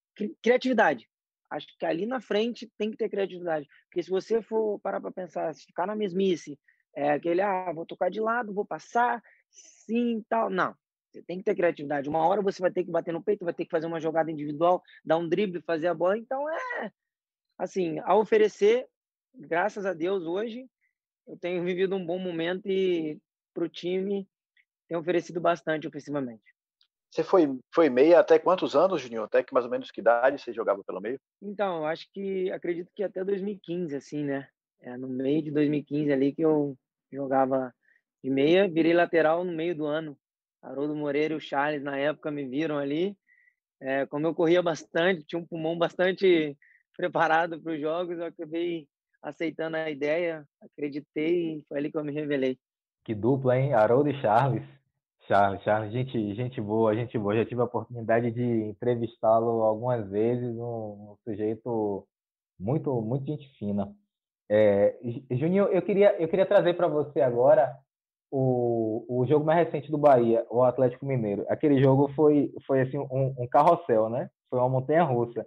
criatividade. 0.42 1.10
Acho 1.50 1.68
que 1.78 1.86
ali 1.86 2.06
na 2.06 2.20
frente 2.20 2.72
tem 2.78 2.92
que 2.92 2.98
ter 2.98 3.10
criatividade. 3.10 3.68
Porque 3.86 4.04
se 4.04 4.10
você 4.10 4.42
for 4.42 4.80
parar 4.80 5.00
para 5.00 5.12
pensar, 5.12 5.54
se 5.54 5.66
ficar 5.66 5.86
na 5.86 5.96
mesmice, 5.96 6.60
é 6.96 7.12
aquele, 7.12 7.42
ah, 7.42 7.72
vou 7.74 7.86
tocar 7.86 8.10
de 8.10 8.20
lado, 8.20 8.54
vou 8.54 8.66
passar, 8.66 9.22
sim, 9.50 10.24
tal. 10.28 10.50
Não. 10.50 10.76
Você 11.14 11.22
tem 11.22 11.38
que 11.38 11.44
ter 11.44 11.56
criatividade. 11.56 12.10
Uma 12.10 12.28
hora 12.28 12.42
você 12.42 12.60
vai 12.60 12.72
ter 12.72 12.84
que 12.84 12.90
bater 12.90 13.14
no 13.14 13.24
peito, 13.24 13.46
vai 13.46 13.54
ter 13.54 13.66
que 13.66 13.72
fazer 13.72 13.86
uma 13.86 14.00
jogada 14.00 14.32
individual, 14.32 14.82
dar 15.06 15.18
um 15.18 15.30
drible, 15.30 15.62
fazer 15.62 15.88
a 15.88 15.94
bola. 15.94 16.18
Então, 16.18 16.50
é, 16.50 16.92
assim, 17.58 18.00
a 18.00 18.16
oferecer, 18.16 18.88
graças 19.34 19.86
a 19.86 19.94
Deus, 19.94 20.24
hoje, 20.24 20.68
eu 21.28 21.38
tenho 21.38 21.64
vivido 21.64 21.96
um 21.96 22.04
bom 22.04 22.18
momento 22.18 22.68
e 22.68 23.22
para 23.54 23.64
o 23.64 23.70
time 23.70 24.28
tem 24.88 24.98
oferecido 24.98 25.40
bastante 25.40 25.88
ofensivamente. 25.88 26.44
Você 27.12 27.24
foi, 27.24 27.48
foi 27.72 27.92
meia 27.92 28.20
até 28.20 28.40
quantos 28.40 28.76
anos, 28.76 29.00
Juninho? 29.00 29.24
Até 29.24 29.44
que 29.44 29.54
mais 29.54 29.66
ou 29.66 29.72
menos 29.72 29.92
que 29.92 30.02
idade 30.02 30.42
você 30.42 30.52
jogava 30.52 30.84
pelo 30.84 31.00
meio? 31.00 31.20
Então, 31.40 31.78
eu 31.78 31.86
acho 31.86 32.12
que, 32.12 32.52
acredito 32.52 32.92
que 32.96 33.04
até 33.04 33.24
2015, 33.24 33.96
assim, 33.96 34.24
né? 34.24 34.48
É, 34.82 34.98
no 34.98 35.08
meio 35.08 35.44
de 35.44 35.52
2015 35.52 36.12
ali 36.12 36.34
que 36.34 36.42
eu 36.42 36.76
jogava 37.12 37.74
de 38.24 38.32
meia, 38.32 38.68
virei 38.68 38.94
lateral 38.94 39.44
no 39.44 39.54
meio 39.54 39.76
do 39.76 39.86
ano. 39.86 40.18
Haroldo 40.64 40.96
Moreira 40.96 41.34
e 41.34 41.38
o 41.38 41.42
Charles, 41.42 41.84
na 41.84 41.98
época, 41.98 42.32
me 42.32 42.48
viram 42.48 42.78
ali. 42.78 43.16
É, 43.82 44.06
como 44.06 44.26
eu 44.26 44.34
corria 44.34 44.62
bastante, 44.62 45.26
tinha 45.26 45.40
um 45.40 45.46
pulmão 45.46 45.78
bastante 45.78 46.58
preparado 46.96 47.62
para 47.62 47.74
os 47.74 47.82
jogos, 47.82 48.18
eu 48.18 48.26
acabei 48.26 48.88
aceitando 49.22 49.76
a 49.76 49.90
ideia, 49.90 50.46
acreditei 50.62 51.58
e 51.58 51.64
foi 51.68 51.78
ali 51.78 51.92
que 51.92 51.98
eu 51.98 52.04
me 52.04 52.14
revelei. 52.14 52.58
Que 53.04 53.14
dupla, 53.14 53.58
hein? 53.58 53.74
Haroldo 53.74 54.10
e 54.10 54.22
Charles. 54.22 54.64
Charles, 55.28 55.62
Charles, 55.64 55.92
gente, 55.92 56.36
gente 56.36 56.60
boa, 56.60 56.96
gente 56.96 57.18
boa. 57.18 57.36
Já 57.36 57.46
tive 57.46 57.62
a 57.62 57.66
oportunidade 57.66 58.32
de 58.32 58.44
entrevistá-lo 58.44 59.64
algumas 59.64 60.10
vezes, 60.10 60.56
um, 60.58 61.12
um, 61.12 61.18
sujeito 61.24 62.06
muito, 62.60 63.02
muito 63.02 63.26
gente 63.26 63.48
fina. 63.58 63.94
É, 64.50 64.98
Juninho, 65.32 65.66
eu 65.66 65.82
queria, 65.82 66.22
eu 66.22 66.28
queria 66.28 66.46
trazer 66.46 66.74
para 66.76 66.88
você 66.88 67.22
agora 67.22 67.74
o, 68.36 69.06
o 69.08 69.28
jogo 69.28 69.46
mais 69.46 69.64
recente 69.64 69.92
do 69.92 69.98
Bahia, 69.98 70.44
o 70.50 70.64
Atlético 70.64 71.06
Mineiro. 71.06 71.46
Aquele 71.50 71.80
jogo 71.80 72.12
foi, 72.16 72.52
foi 72.66 72.82
assim, 72.82 72.98
um, 72.98 73.36
um 73.38 73.48
carrossel, 73.48 74.10
né? 74.10 74.28
Foi 74.50 74.58
uma 74.58 74.70
montanha-russa. 74.70 75.46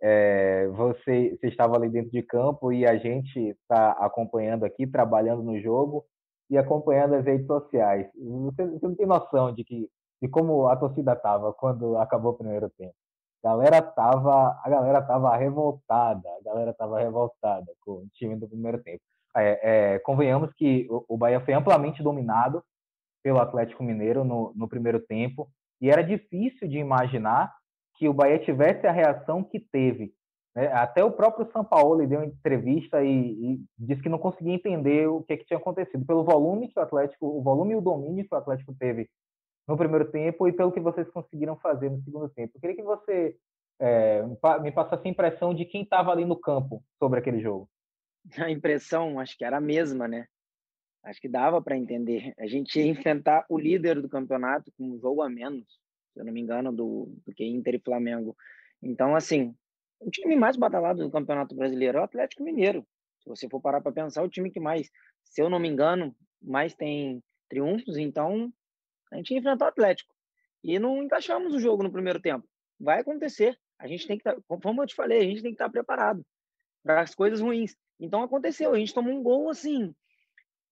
É, 0.00 0.66
você, 0.68 1.36
você 1.36 1.48
estava 1.48 1.76
ali 1.76 1.90
dentro 1.90 2.10
de 2.10 2.22
campo 2.22 2.72
e 2.72 2.86
a 2.86 2.96
gente 2.96 3.38
está 3.38 3.92
acompanhando 3.92 4.64
aqui, 4.64 4.86
trabalhando 4.86 5.42
no 5.42 5.60
jogo 5.60 6.06
e 6.48 6.56
acompanhando 6.56 7.16
as 7.16 7.24
redes 7.26 7.46
sociais. 7.46 8.08
Você, 8.16 8.66
você 8.66 8.88
não 8.88 8.96
tem 8.96 9.06
noção 9.06 9.54
de 9.54 9.62
que 9.62 9.90
de 10.22 10.28
como 10.28 10.68
a 10.68 10.76
torcida 10.76 11.12
estava 11.12 11.52
quando 11.52 11.98
acabou 11.98 12.32
o 12.32 12.36
primeiro 12.38 12.70
tempo. 12.70 12.94
A 13.44 13.48
galera 13.48 13.82
tava, 13.82 14.58
a 14.64 14.70
galera 14.70 15.02
tava 15.02 15.36
revoltada, 15.36 16.28
a 16.40 16.42
galera 16.44 16.72
tava 16.72 16.98
revoltada 16.98 17.66
com 17.80 17.92
o 17.92 18.08
time 18.14 18.36
do 18.36 18.48
primeiro 18.48 18.82
tempo. 18.82 19.02
É, 19.36 19.94
é, 19.94 19.98
convenhamos 20.00 20.52
que 20.54 20.86
o, 20.90 21.14
o 21.14 21.16
Bahia 21.16 21.40
foi 21.40 21.54
amplamente 21.54 22.02
dominado 22.02 22.62
pelo 23.22 23.40
Atlético 23.40 23.82
Mineiro 23.82 24.24
no, 24.24 24.52
no 24.54 24.68
primeiro 24.68 25.00
tempo 25.00 25.48
e 25.80 25.90
era 25.90 26.02
difícil 26.02 26.68
de 26.68 26.78
imaginar 26.78 27.52
que 27.96 28.08
o 28.08 28.12
Bahia 28.12 28.38
tivesse 28.38 28.86
a 28.86 28.92
reação 28.92 29.42
que 29.42 29.60
teve. 29.60 30.12
Né? 30.54 30.66
Até 30.72 31.04
o 31.04 31.10
próprio 31.10 31.50
São 31.52 31.64
Paulo 31.64 32.06
deu 32.06 32.20
uma 32.20 32.26
entrevista 32.26 33.02
e, 33.02 33.08
e 33.08 33.64
disse 33.78 34.02
que 34.02 34.08
não 34.08 34.18
conseguia 34.18 34.54
entender 34.54 35.08
o 35.08 35.22
que, 35.22 35.36
que, 35.36 35.44
tinha 35.44 35.58
acontecido 35.58 36.04
pelo 36.04 36.24
volume 36.24 36.68
que 36.68 36.78
o 36.78 36.82
Atlético, 36.82 37.26
o 37.26 37.42
volume 37.42 37.72
e 37.72 37.76
o 37.76 37.80
domínio 37.80 38.26
que 38.26 38.34
o 38.34 38.38
Atlético 38.38 38.74
teve 38.78 39.08
no 39.66 39.76
primeiro 39.76 40.10
tempo 40.10 40.48
e 40.48 40.52
pelo 40.52 40.72
que 40.72 40.80
vocês 40.80 41.08
conseguiram 41.10 41.56
fazer 41.56 41.90
no 41.90 42.02
segundo 42.02 42.28
tempo. 42.28 42.52
Eu 42.56 42.60
queria 42.60 42.76
que 42.76 42.82
você 42.82 43.36
é, 43.80 44.22
me 44.60 44.72
passasse 44.72 45.06
a 45.06 45.10
impressão 45.10 45.54
de 45.54 45.64
quem 45.64 45.82
estava 45.82 46.10
ali 46.10 46.24
no 46.24 46.36
campo 46.36 46.82
sobre 46.98 47.18
aquele 47.18 47.40
jogo. 47.40 47.68
A 48.38 48.50
impressão, 48.50 49.18
acho 49.18 49.36
que 49.36 49.44
era 49.44 49.56
a 49.56 49.60
mesma, 49.60 50.06
né? 50.06 50.26
Acho 51.04 51.20
que 51.20 51.28
dava 51.28 51.60
para 51.60 51.76
entender. 51.76 52.32
A 52.38 52.46
gente 52.46 52.78
ia 52.78 52.86
enfrentar 52.86 53.44
o 53.48 53.58
líder 53.58 54.00
do 54.00 54.08
campeonato 54.08 54.72
com 54.78 54.92
um 54.92 55.00
jogo 55.00 55.22
a 55.22 55.28
menos 55.28 55.66
se 56.12 56.20
eu 56.20 56.24
não 56.24 56.32
me 56.32 56.40
engano, 56.40 56.72
do, 56.72 57.08
do 57.26 57.32
que 57.32 57.44
Inter 57.44 57.74
e 57.74 57.80
Flamengo. 57.80 58.36
Então, 58.82 59.16
assim, 59.16 59.54
o 59.98 60.10
time 60.10 60.36
mais 60.36 60.56
badalado 60.56 61.02
do 61.02 61.10
Campeonato 61.10 61.54
Brasileiro 61.54 61.98
é 61.98 62.00
o 62.00 62.04
Atlético 62.04 62.44
Mineiro. 62.44 62.86
Se 63.20 63.28
você 63.28 63.48
for 63.48 63.60
parar 63.60 63.80
para 63.80 63.92
pensar, 63.92 64.22
o 64.22 64.28
time 64.28 64.50
que 64.50 64.60
mais, 64.60 64.90
se 65.24 65.40
eu 65.40 65.48
não 65.48 65.58
me 65.58 65.68
engano, 65.68 66.14
mais 66.40 66.74
tem 66.74 67.22
triunfos, 67.48 67.96
então 67.96 68.52
a 69.10 69.16
gente 69.16 69.34
enfrentou 69.34 69.66
o 69.66 69.70
Atlético. 69.70 70.14
E 70.62 70.78
não 70.78 71.02
encaixamos 71.02 71.54
o 71.54 71.60
jogo 71.60 71.82
no 71.82 71.92
primeiro 71.92 72.20
tempo. 72.20 72.46
Vai 72.78 73.00
acontecer. 73.00 73.58
A 73.78 73.86
gente 73.86 74.06
tem 74.06 74.18
que 74.18 74.24
tá, 74.24 74.36
como 74.46 74.82
eu 74.82 74.86
te 74.86 74.94
falei, 74.94 75.18
a 75.18 75.24
gente 75.24 75.42
tem 75.42 75.50
que 75.50 75.54
estar 75.54 75.66
tá 75.66 75.70
preparado 75.70 76.24
para 76.82 77.00
as 77.00 77.14
coisas 77.14 77.40
ruins. 77.40 77.76
Então 78.02 78.20
aconteceu, 78.20 78.74
a 78.74 78.78
gente 78.78 78.92
tomou 78.92 79.14
um 79.14 79.22
gol 79.22 79.48
assim, 79.48 79.94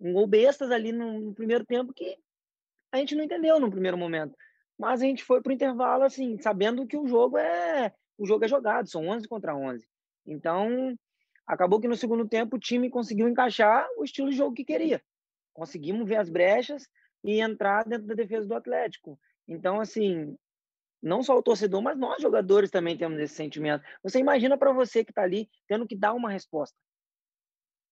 um 0.01 0.13
gol 0.13 0.27
bestas 0.27 0.73
ali 0.73 0.91
no, 0.91 1.21
no 1.21 1.33
primeiro 1.33 1.65
tempo 1.65 1.93
que 1.95 2.19
a 2.91 2.97
gente 2.97 3.15
não 3.15 3.23
entendeu 3.23 3.61
no 3.61 3.71
primeiro 3.71 3.97
momento. 3.97 4.37
Mas 4.77 5.01
a 5.01 5.05
gente 5.05 5.23
foi 5.23 5.41
para 5.41 5.51
o 5.51 5.53
intervalo, 5.53 6.03
assim, 6.03 6.39
sabendo 6.39 6.87
que 6.87 6.97
o 6.97 7.07
jogo 7.07 7.39
é 7.39 7.95
o 8.19 8.27
jogo 8.27 8.45
é 8.45 8.49
jogado, 8.49 8.91
são 8.91 9.07
11 9.07 9.29
contra 9.29 9.57
11. 9.57 9.87
Então, 10.27 10.99
acabou 11.47 11.81
que 11.81 11.87
no 11.87 11.97
segundo 11.97 12.29
tempo 12.29 12.57
o 12.57 12.61
time 12.61 12.91
conseguiu 12.91 13.29
encaixar 13.29 13.87
o 13.97 14.05
estilo 14.05 14.29
de 14.29 14.37
jogo 14.37 14.55
que 14.55 14.65
queria. 14.65 15.01
Conseguimos 15.55 16.09
ver 16.09 16.17
as 16.17 16.29
brechas 16.29 16.89
e 17.23 17.41
entrar 17.41 17.85
dentro 17.85 18.09
da 18.09 18.15
defesa 18.15 18.47
do 18.47 18.55
Atlético. 18.55 19.19
Então, 19.47 19.81
assim, 19.81 20.37
não 21.01 21.23
só 21.23 21.39
o 21.39 21.43
torcedor, 21.43 21.81
mas 21.81 21.97
nós 21.97 22.21
jogadores 22.21 22.71
também 22.71 22.97
temos 22.97 23.21
esse 23.21 23.35
sentimento. 23.35 23.85
Você 24.03 24.19
imagina 24.19 24.59
para 24.59 24.73
você 24.73 25.05
que 25.05 25.13
está 25.13 25.23
ali 25.23 25.49
tendo 25.69 25.87
que 25.87 25.97
dar 25.97 26.13
uma 26.13 26.31
resposta. 26.31 26.77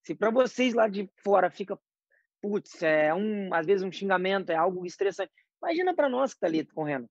Se 0.04 0.14
para 0.14 0.30
vocês 0.30 0.74
lá 0.74 0.88
de 0.88 1.10
fora 1.22 1.50
fica, 1.50 1.78
putz, 2.40 2.82
é 2.82 3.12
um, 3.12 3.52
às 3.52 3.66
vezes 3.66 3.84
um 3.84 3.92
xingamento, 3.92 4.50
é 4.50 4.56
algo 4.56 4.86
estressante. 4.86 5.32
Imagina 5.62 5.94
para 5.94 6.08
nós 6.08 6.32
que 6.32 6.36
está 6.36 6.46
ali 6.46 6.64
correndo, 6.64 7.08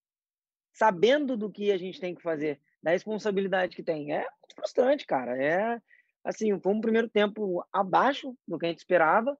sabendo 0.73 1.35
do 1.35 1.51
que 1.51 1.71
a 1.71 1.77
gente 1.77 1.99
tem 1.99 2.15
que 2.15 2.21
fazer, 2.21 2.59
da 2.81 2.91
responsabilidade 2.91 3.75
que 3.75 3.83
tem. 3.83 4.13
É 4.13 4.25
frustrante, 4.55 5.05
cara. 5.05 5.41
É 5.41 5.79
assim, 6.23 6.59
foi 6.59 6.73
um 6.73 6.81
primeiro 6.81 7.09
tempo 7.09 7.65
abaixo 7.71 8.35
do 8.47 8.57
que 8.57 8.65
a 8.65 8.69
gente 8.69 8.79
esperava, 8.79 9.37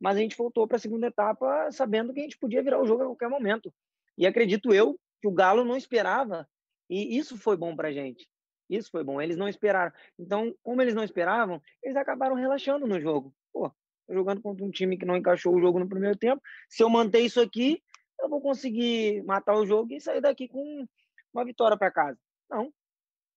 mas 0.00 0.16
a 0.16 0.20
gente 0.20 0.36
voltou 0.36 0.66
para 0.66 0.76
a 0.76 0.80
segunda 0.80 1.08
etapa 1.08 1.70
sabendo 1.72 2.12
que 2.12 2.20
a 2.20 2.22
gente 2.22 2.38
podia 2.38 2.62
virar 2.62 2.80
o 2.80 2.86
jogo 2.86 3.02
a 3.02 3.06
qualquer 3.06 3.28
momento. 3.28 3.72
E 4.16 4.26
acredito 4.26 4.72
eu 4.72 4.98
que 5.20 5.28
o 5.28 5.32
Galo 5.32 5.64
não 5.64 5.76
esperava, 5.76 6.48
e 6.88 7.18
isso 7.18 7.36
foi 7.36 7.56
bom 7.56 7.76
para 7.76 7.88
a 7.88 7.92
gente. 7.92 8.28
Isso 8.70 8.90
foi 8.90 9.02
bom, 9.02 9.20
eles 9.20 9.36
não 9.36 9.48
esperaram. 9.48 9.92
Então, 10.16 10.54
como 10.62 10.80
eles 10.80 10.94
não 10.94 11.02
esperavam, 11.02 11.60
eles 11.82 11.96
acabaram 11.96 12.36
relaxando 12.36 12.86
no 12.86 13.00
jogo. 13.00 13.34
Pô, 13.52 13.70
jogando 14.08 14.40
contra 14.40 14.64
um 14.64 14.70
time 14.70 14.96
que 14.96 15.04
não 15.04 15.16
encaixou 15.16 15.54
o 15.54 15.60
jogo 15.60 15.80
no 15.80 15.88
primeiro 15.88 16.16
tempo, 16.16 16.40
se 16.68 16.82
eu 16.82 16.88
manter 16.88 17.20
isso 17.20 17.40
aqui, 17.40 17.82
eu 18.20 18.28
vou 18.28 18.40
conseguir 18.40 19.22
matar 19.24 19.56
o 19.56 19.66
jogo 19.66 19.92
e 19.92 20.00
sair 20.00 20.20
daqui 20.20 20.46
com 20.46 20.86
uma 21.34 21.44
vitória 21.44 21.76
para 21.76 21.90
casa. 21.90 22.18
Não, 22.48 22.72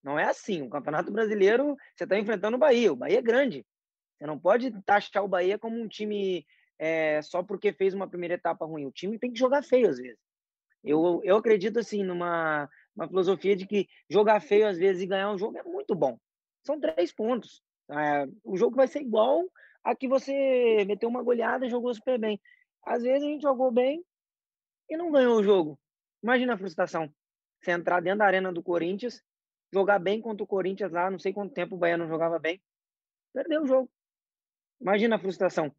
não 0.04 0.18
é 0.18 0.24
assim. 0.24 0.62
O 0.62 0.70
Campeonato 0.70 1.10
Brasileiro, 1.10 1.76
você 1.96 2.04
está 2.04 2.16
enfrentando 2.16 2.56
o 2.56 2.60
Bahia. 2.60 2.92
O 2.92 2.96
Bahia 2.96 3.18
é 3.18 3.22
grande. 3.22 3.66
Você 4.16 4.26
não 4.26 4.38
pode 4.38 4.70
taxar 4.82 5.24
o 5.24 5.28
Bahia 5.28 5.58
como 5.58 5.80
um 5.80 5.88
time 5.88 6.46
é, 6.78 7.20
só 7.22 7.42
porque 7.42 7.72
fez 7.72 7.92
uma 7.92 8.08
primeira 8.08 8.34
etapa 8.34 8.64
ruim. 8.64 8.86
O 8.86 8.92
time 8.92 9.18
tem 9.18 9.32
que 9.32 9.38
jogar 9.38 9.62
feio 9.62 9.88
às 9.88 9.98
vezes. 9.98 10.18
Eu, 10.84 11.20
eu 11.24 11.36
acredito 11.36 11.78
assim 11.78 12.04
numa 12.04 12.68
uma 12.94 13.08
filosofia 13.08 13.56
de 13.56 13.66
que 13.66 13.88
jogar 14.08 14.40
feio 14.40 14.66
às 14.66 14.78
vezes 14.78 15.02
e 15.02 15.06
ganhar 15.06 15.30
um 15.30 15.38
jogo 15.38 15.58
é 15.58 15.62
muito 15.62 15.94
bom. 15.94 16.18
São 16.62 16.80
três 16.80 17.12
pontos. 17.12 17.62
É, 17.90 18.26
o 18.42 18.56
jogo 18.56 18.76
vai 18.76 18.86
ser 18.86 19.00
igual 19.00 19.44
a 19.82 19.94
que 19.94 20.08
você 20.08 20.84
meteu 20.86 21.08
uma 21.08 21.22
goleada 21.22 21.66
e 21.66 21.70
jogou 21.70 21.92
super 21.92 22.18
bem. 22.18 22.40
Às 22.84 23.02
vezes 23.02 23.22
a 23.22 23.26
gente 23.26 23.42
jogou 23.42 23.70
bem 23.70 24.04
e 24.88 24.96
não 24.96 25.10
ganhou 25.10 25.38
o 25.38 25.42
jogo. 25.42 25.78
Imagina 26.22 26.54
a 26.54 26.58
frustração. 26.58 27.12
Você 27.60 27.72
entrar 27.72 28.00
dentro 28.00 28.20
da 28.20 28.26
arena 28.26 28.52
do 28.52 28.62
Corinthians, 28.62 29.22
jogar 29.72 29.98
bem 29.98 30.20
contra 30.20 30.44
o 30.44 30.46
Corinthians 30.46 30.92
lá, 30.92 31.10
não 31.10 31.18
sei 31.18 31.32
quanto 31.32 31.52
tempo 31.52 31.74
o 31.74 31.78
Bahia 31.78 31.96
não 31.96 32.08
jogava 32.08 32.38
bem, 32.38 32.62
perdeu 33.32 33.62
o 33.62 33.66
jogo. 33.66 33.90
Imagina 34.80 35.16
a 35.16 35.18
frustração. 35.18 35.74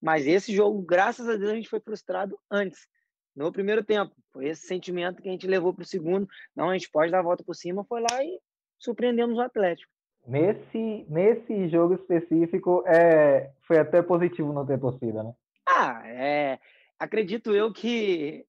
Mas 0.00 0.26
esse 0.26 0.54
jogo, 0.54 0.82
graças 0.82 1.28
a 1.28 1.36
Deus, 1.36 1.50
a 1.50 1.54
gente 1.54 1.68
foi 1.68 1.80
frustrado 1.80 2.38
antes, 2.50 2.86
no 3.34 3.52
primeiro 3.52 3.84
tempo. 3.84 4.14
Foi 4.32 4.46
esse 4.46 4.66
sentimento 4.66 5.22
que 5.22 5.28
a 5.28 5.32
gente 5.32 5.46
levou 5.46 5.74
para 5.74 5.82
o 5.82 5.86
segundo. 5.86 6.28
Não, 6.54 6.70
a 6.70 6.72
gente 6.74 6.90
pode 6.90 7.10
dar 7.10 7.20
a 7.20 7.22
volta 7.22 7.44
por 7.44 7.54
cima, 7.54 7.84
foi 7.84 8.00
lá 8.00 8.22
e 8.22 8.38
surpreendemos 8.78 9.38
o 9.38 9.42
Atlético. 9.42 9.90
Nesse, 10.26 11.04
nesse 11.08 11.68
jogo 11.68 11.94
específico, 11.94 12.84
é, 12.86 13.50
foi 13.62 13.78
até 13.78 14.00
positivo 14.02 14.52
não 14.52 14.64
ter 14.64 14.78
torcida, 14.78 15.22
né? 15.22 15.34
Ah, 15.66 16.02
é, 16.06 16.58
acredito 16.98 17.54
eu 17.54 17.72
que 17.72 18.46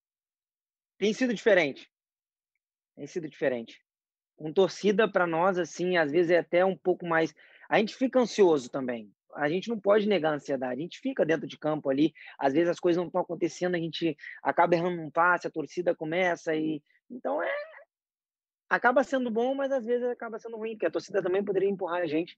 tem 0.98 1.14
sido 1.14 1.34
diferente. 1.34 1.90
Tem 2.96 3.08
sido 3.08 3.28
diferente. 3.28 3.82
Com 4.36 4.54
torcida, 4.54 5.12
para 5.12 5.26
nós, 5.26 5.58
assim, 5.58 5.98
às 5.98 6.12
vezes 6.12 6.32
é 6.32 6.40
até 6.40 6.64
um 6.64 6.78
pouco 6.78 7.06
mais. 7.06 7.34
A 7.68 7.80
gente 7.80 7.96
fica 7.96 8.20
ansioso 8.20 8.70
também 8.70 9.12
a 9.36 9.50
gente 9.50 9.70
não 9.70 9.80
pode 9.80 10.08
negar 10.08 10.32
a 10.32 10.36
ansiedade. 10.36 10.80
A 10.80 10.84
gente 10.84 11.00
fica 11.00 11.26
dentro 11.26 11.48
de 11.48 11.58
campo 11.58 11.90
ali, 11.90 12.14
às 12.38 12.54
vezes 12.54 12.70
as 12.70 12.80
coisas 12.80 12.98
não 12.98 13.08
estão 13.08 13.22
acontecendo, 13.22 13.76
a 13.76 13.80
gente 13.80 14.16
acaba 14.42 14.76
errando 14.76 15.02
um 15.02 15.12
passe, 15.12 15.48
a 15.48 15.52
torcida 15.52 15.96
começa 15.96 16.56
e 16.56 16.82
então 17.10 17.42
é 17.42 17.52
acaba 18.70 19.04
sendo 19.04 19.30
bom, 19.30 19.54
mas 19.54 19.72
às 19.72 19.86
vezes 19.86 20.08
acaba 20.08 20.40
sendo 20.40 20.58
ruim, 20.58 20.72
porque 20.72 20.88
a 20.88 20.92
torcida 20.92 21.22
também 21.22 21.44
poderia 21.44 21.70
empurrar 21.70 22.02
a 22.02 22.08
gente. 22.08 22.38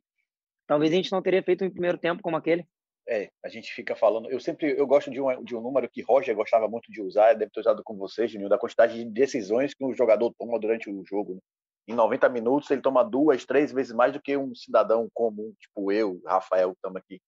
Talvez 0.68 0.92
a 0.92 0.96
gente 0.96 1.12
não 1.12 1.22
teria 1.22 1.42
feito 1.42 1.64
um 1.64 1.70
primeiro 1.70 1.98
tempo 1.98 2.22
como 2.22 2.36
aquele. 2.36 2.68
É, 3.08 3.30
a 3.44 3.48
gente 3.48 3.72
fica 3.72 3.96
falando. 3.96 4.30
Eu 4.30 4.40
sempre 4.40 4.78
eu 4.78 4.86
gosto 4.88 5.12
de 5.12 5.22
um, 5.22 5.44
de 5.44 5.56
um 5.56 5.62
número 5.62 5.88
que 5.88 6.02
Roger 6.02 6.36
gostava 6.36 6.68
muito 6.68 6.92
de 6.92 7.02
usar, 7.02 7.34
deve 7.34 7.52
ter 7.52 7.60
usado 7.60 7.84
com 7.84 7.96
vocês, 7.96 8.32
Genil, 8.32 8.50
da 8.50 8.58
quantidade 8.58 8.96
de 8.96 9.06
decisões 9.06 9.74
que 9.74 9.86
um 9.86 9.94
jogador 9.94 10.34
toma 10.38 10.60
durante 10.60 10.90
o 10.90 11.06
jogo. 11.06 11.36
Né? 11.36 11.40
Em 11.88 11.94
90 11.94 12.28
minutos 12.30 12.70
ele 12.72 12.82
toma 12.82 13.04
duas, 13.04 13.46
três 13.46 13.72
vezes 13.72 13.94
mais 13.94 14.14
do 14.14 14.22
que 14.22 14.36
um 14.36 14.54
cidadão 14.56 15.08
comum, 15.14 15.54
tipo 15.60 15.92
eu, 15.92 16.22
Rafael, 16.26 16.72
que 16.72 16.78
estamos 16.78 16.98
aqui 16.98 17.22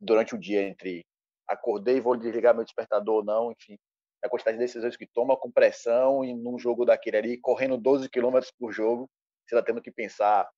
durante 0.00 0.34
o 0.34 0.38
dia 0.38 0.62
entre 0.62 1.04
acordei 1.48 2.00
vou 2.00 2.16
desligar 2.16 2.54
meu 2.54 2.64
despertador 2.64 3.16
ou 3.16 3.24
não, 3.24 3.52
enfim, 3.52 3.78
a 4.24 4.28
quantidade 4.28 4.56
de 4.56 4.64
decisões 4.64 4.96
que 4.96 5.06
toma 5.06 5.36
com 5.36 5.50
pressão 5.50 6.24
e 6.24 6.34
num 6.34 6.58
jogo 6.58 6.84
daquele 6.84 7.16
ali, 7.16 7.40
correndo 7.40 7.76
12 7.76 8.08
quilômetros 8.08 8.52
por 8.58 8.72
jogo, 8.72 9.08
você 9.46 9.54
está 9.54 9.64
tendo 9.64 9.82
que 9.82 9.90
pensar 9.90 10.48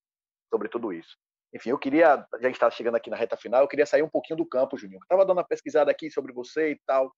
sobre 0.48 0.68
tudo 0.68 0.92
isso. 0.92 1.16
Enfim, 1.52 1.70
eu 1.70 1.78
queria, 1.78 2.24
já 2.40 2.48
está 2.48 2.70
chegando 2.70 2.96
aqui 2.96 3.10
na 3.10 3.16
reta 3.16 3.36
final, 3.36 3.62
eu 3.62 3.68
queria 3.68 3.86
sair 3.86 4.02
um 4.02 4.08
pouquinho 4.08 4.36
do 4.36 4.46
campo, 4.46 4.76
Juninho. 4.76 5.00
Estava 5.02 5.24
dando 5.24 5.38
uma 5.38 5.46
pesquisada 5.46 5.90
aqui 5.90 6.10
sobre 6.10 6.32
você 6.32 6.72
e 6.72 6.80
tal, 6.86 7.12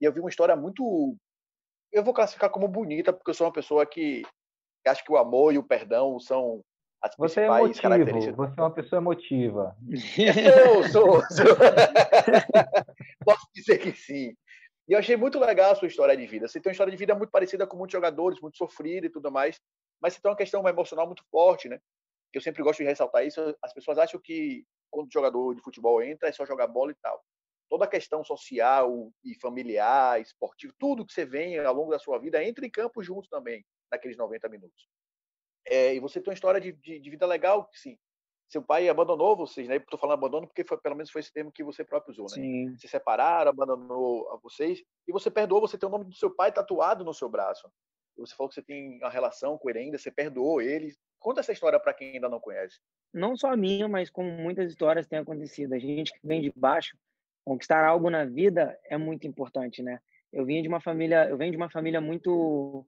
e 0.00 0.04
eu 0.04 0.12
vi 0.12 0.20
uma 0.20 0.28
história 0.28 0.54
muito, 0.54 1.16
eu 1.92 2.04
vou 2.04 2.12
classificar 2.12 2.50
como 2.50 2.68
bonita, 2.68 3.12
porque 3.12 3.30
eu 3.30 3.34
sou 3.34 3.46
uma 3.46 3.52
pessoa 3.52 3.86
que 3.86 4.22
acho 4.88 5.04
que 5.04 5.12
o 5.12 5.16
amor 5.16 5.52
e 5.52 5.58
o 5.58 5.62
perdão 5.62 6.18
são 6.18 6.62
as 7.04 7.14
você 7.16 7.40
é 7.40 7.46
principais 7.46 7.64
emotivo, 7.64 7.82
características. 7.82 8.36
Você 8.36 8.60
é 8.60 8.62
uma 8.62 8.74
pessoa 8.74 9.00
emotiva. 9.00 9.76
Eu 10.56 10.88
sou, 10.88 11.20
sou. 11.28 11.44
Posso 13.24 13.46
dizer 13.54 13.76
que 13.76 13.92
sim. 13.92 14.34
E 14.88 14.92
eu 14.92 14.98
achei 14.98 15.14
muito 15.14 15.38
legal 15.38 15.72
a 15.72 15.74
sua 15.74 15.88
história 15.88 16.16
de 16.16 16.26
vida. 16.26 16.48
Você 16.48 16.58
tem 16.60 16.70
uma 16.70 16.72
história 16.72 16.90
de 16.90 16.96
vida 16.96 17.14
muito 17.14 17.30
parecida 17.30 17.66
com 17.66 17.76
muitos 17.76 17.92
jogadores, 17.92 18.40
muito 18.40 18.56
sofrida 18.56 19.06
e 19.06 19.10
tudo 19.10 19.30
mais, 19.30 19.60
mas 20.00 20.14
você 20.14 20.20
tem 20.20 20.30
uma 20.30 20.36
questão 20.36 20.66
emocional 20.66 21.06
muito 21.06 21.22
forte, 21.30 21.68
né? 21.68 21.78
Eu 22.32 22.40
sempre 22.40 22.62
gosto 22.62 22.78
de 22.78 22.88
ressaltar 22.88 23.26
isso. 23.26 23.54
As 23.62 23.72
pessoas 23.74 23.98
acham 23.98 24.18
que 24.18 24.64
quando 24.90 25.08
o 25.08 25.12
jogador 25.12 25.54
de 25.54 25.62
futebol 25.62 26.02
entra 26.02 26.28
é 26.28 26.32
só 26.32 26.46
jogar 26.46 26.66
bola 26.68 26.90
e 26.90 26.96
tal. 27.02 27.22
Toda 27.68 27.84
a 27.84 27.88
questão 27.88 28.24
social 28.24 29.10
e 29.22 29.34
familiar, 29.40 30.20
esportiva, 30.20 30.72
tudo 30.78 31.04
que 31.04 31.12
você 31.12 31.26
vem 31.26 31.58
ao 31.58 31.74
longo 31.74 31.90
da 31.90 31.98
sua 31.98 32.18
vida 32.18 32.42
entra 32.42 32.64
em 32.64 32.70
campo 32.70 33.02
junto 33.02 33.28
também 33.28 33.64
naqueles 33.94 34.16
90 34.16 34.48
minutos. 34.48 34.88
É, 35.66 35.94
e 35.94 36.00
você 36.00 36.20
tem 36.20 36.30
uma 36.30 36.34
história 36.34 36.60
de, 36.60 36.72
de, 36.72 37.00
de, 37.00 37.10
vida 37.10 37.26
legal, 37.26 37.68
sim. 37.72 37.96
Seu 38.48 38.62
pai 38.62 38.88
abandonou 38.88 39.36
vocês, 39.36 39.66
né? 39.66 39.76
Estou 39.76 39.98
falando 39.98 40.18
abandono 40.18 40.46
porque 40.46 40.64
foi, 40.64 40.78
pelo 40.78 40.94
menos 40.94 41.10
foi 41.10 41.20
esse 41.20 41.32
termo 41.32 41.50
que 41.50 41.64
você 41.64 41.82
próprio 41.82 42.12
usou, 42.12 42.26
né? 42.26 42.34
Sim. 42.34 42.76
Se 42.76 42.86
separaram, 42.86 43.50
abandonou 43.50 44.30
a 44.30 44.36
vocês 44.36 44.82
e 45.08 45.12
você 45.12 45.30
perdoou, 45.30 45.62
você 45.62 45.78
tem 45.78 45.88
o 45.88 45.92
nome 45.92 46.04
do 46.04 46.14
seu 46.14 46.30
pai 46.30 46.52
tatuado 46.52 47.04
no 47.04 47.14
seu 47.14 47.28
braço. 47.28 47.66
Você 48.18 48.34
falou 48.34 48.48
que 48.48 48.54
você 48.54 48.62
tem 48.62 48.98
uma 48.98 49.10
relação 49.10 49.58
com 49.58 49.68
ele 49.70 49.80
ainda, 49.80 49.98
você 49.98 50.10
perdoou 50.10 50.60
ele. 50.60 50.94
Conta 51.18 51.40
essa 51.40 51.52
história 51.52 51.80
para 51.80 51.94
quem 51.94 52.12
ainda 52.12 52.28
não 52.28 52.38
conhece. 52.38 52.78
Não 53.12 53.36
só 53.36 53.52
a 53.52 53.56
minha, 53.56 53.88
mas 53.88 54.10
como 54.10 54.30
muitas 54.30 54.70
histórias 54.70 55.06
têm 55.06 55.18
acontecido. 55.18 55.72
A 55.72 55.78
gente 55.78 56.12
que 56.12 56.20
vem 56.22 56.40
de 56.40 56.52
baixo, 56.54 56.96
conquistar 57.44 57.84
algo 57.84 58.10
na 58.10 58.24
vida 58.24 58.78
é 58.84 58.96
muito 58.96 59.26
importante, 59.26 59.82
né? 59.82 59.98
Eu 60.32 60.44
vim 60.44 60.62
de 60.62 60.68
uma 60.68 60.80
família, 60.80 61.28
eu 61.28 61.36
venho 61.36 61.50
de 61.50 61.56
uma 61.56 61.70
família 61.70 62.00
muito 62.00 62.86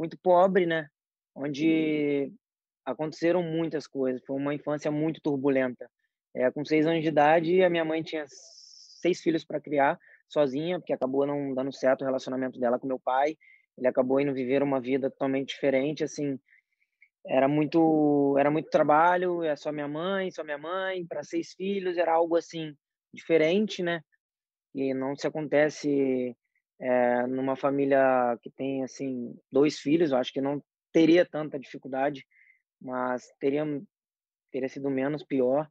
muito 0.00 0.18
pobre, 0.18 0.64
né? 0.64 0.88
Onde 1.36 2.32
aconteceram 2.86 3.42
muitas 3.42 3.86
coisas. 3.86 4.22
Foi 4.26 4.34
uma 4.36 4.54
infância 4.54 4.90
muito 4.90 5.20
turbulenta. 5.20 5.88
É, 6.34 6.50
com 6.50 6.64
seis 6.64 6.86
anos 6.86 7.02
de 7.02 7.08
idade, 7.08 7.62
a 7.62 7.68
minha 7.68 7.84
mãe 7.84 8.02
tinha 8.02 8.24
seis 8.26 9.20
filhos 9.20 9.44
para 9.44 9.60
criar 9.60 9.98
sozinha, 10.26 10.78
porque 10.78 10.92
acabou 10.92 11.26
não 11.26 11.54
dando 11.54 11.72
certo 11.72 12.00
o 12.00 12.04
relacionamento 12.04 12.58
dela 12.58 12.78
com 12.78 12.86
meu 12.86 12.98
pai. 12.98 13.36
Ele 13.76 13.88
acabou 13.88 14.20
indo 14.20 14.32
viver 14.32 14.62
uma 14.62 14.80
vida 14.80 15.10
totalmente 15.10 15.48
diferente, 15.48 16.02
assim. 16.02 16.38
Era 17.26 17.46
muito, 17.46 18.36
era 18.38 18.50
muito 18.50 18.70
trabalho. 18.70 19.42
É 19.42 19.54
só 19.54 19.70
minha 19.70 19.88
mãe, 19.88 20.30
só 20.30 20.42
minha 20.42 20.58
mãe 20.58 21.04
para 21.06 21.22
seis 21.22 21.52
filhos. 21.52 21.98
Era 21.98 22.14
algo 22.14 22.36
assim 22.36 22.74
diferente, 23.12 23.82
né? 23.82 24.02
E 24.74 24.94
não 24.94 25.14
se 25.14 25.26
acontece 25.26 26.34
é, 26.80 27.26
numa 27.26 27.56
família 27.56 28.38
que 28.42 28.50
tem 28.50 28.82
assim 28.82 29.36
dois 29.52 29.78
filhos, 29.78 30.10
eu 30.10 30.16
acho 30.16 30.32
que 30.32 30.40
não 30.40 30.62
teria 30.92 31.26
tanta 31.26 31.58
dificuldade, 31.58 32.26
mas 32.80 33.30
teria 33.38 33.64
teria 34.50 34.68
sido 34.68 34.90
menos 34.90 35.22
pior 35.22 35.68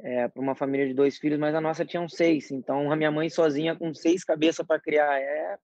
é, 0.00 0.28
para 0.28 0.40
uma 0.40 0.54
família 0.54 0.86
de 0.86 0.94
dois 0.94 1.18
filhos, 1.18 1.38
mas 1.38 1.54
a 1.54 1.60
nossa 1.60 1.84
tinha 1.84 2.06
seis, 2.08 2.50
então 2.50 2.92
a 2.92 2.96
minha 2.96 3.10
mãe 3.10 3.28
sozinha 3.30 3.74
com 3.74 3.94
seis 3.94 4.24
cabeças 4.24 4.66
para 4.66 4.80
criar 4.80 5.20
é 5.20 5.58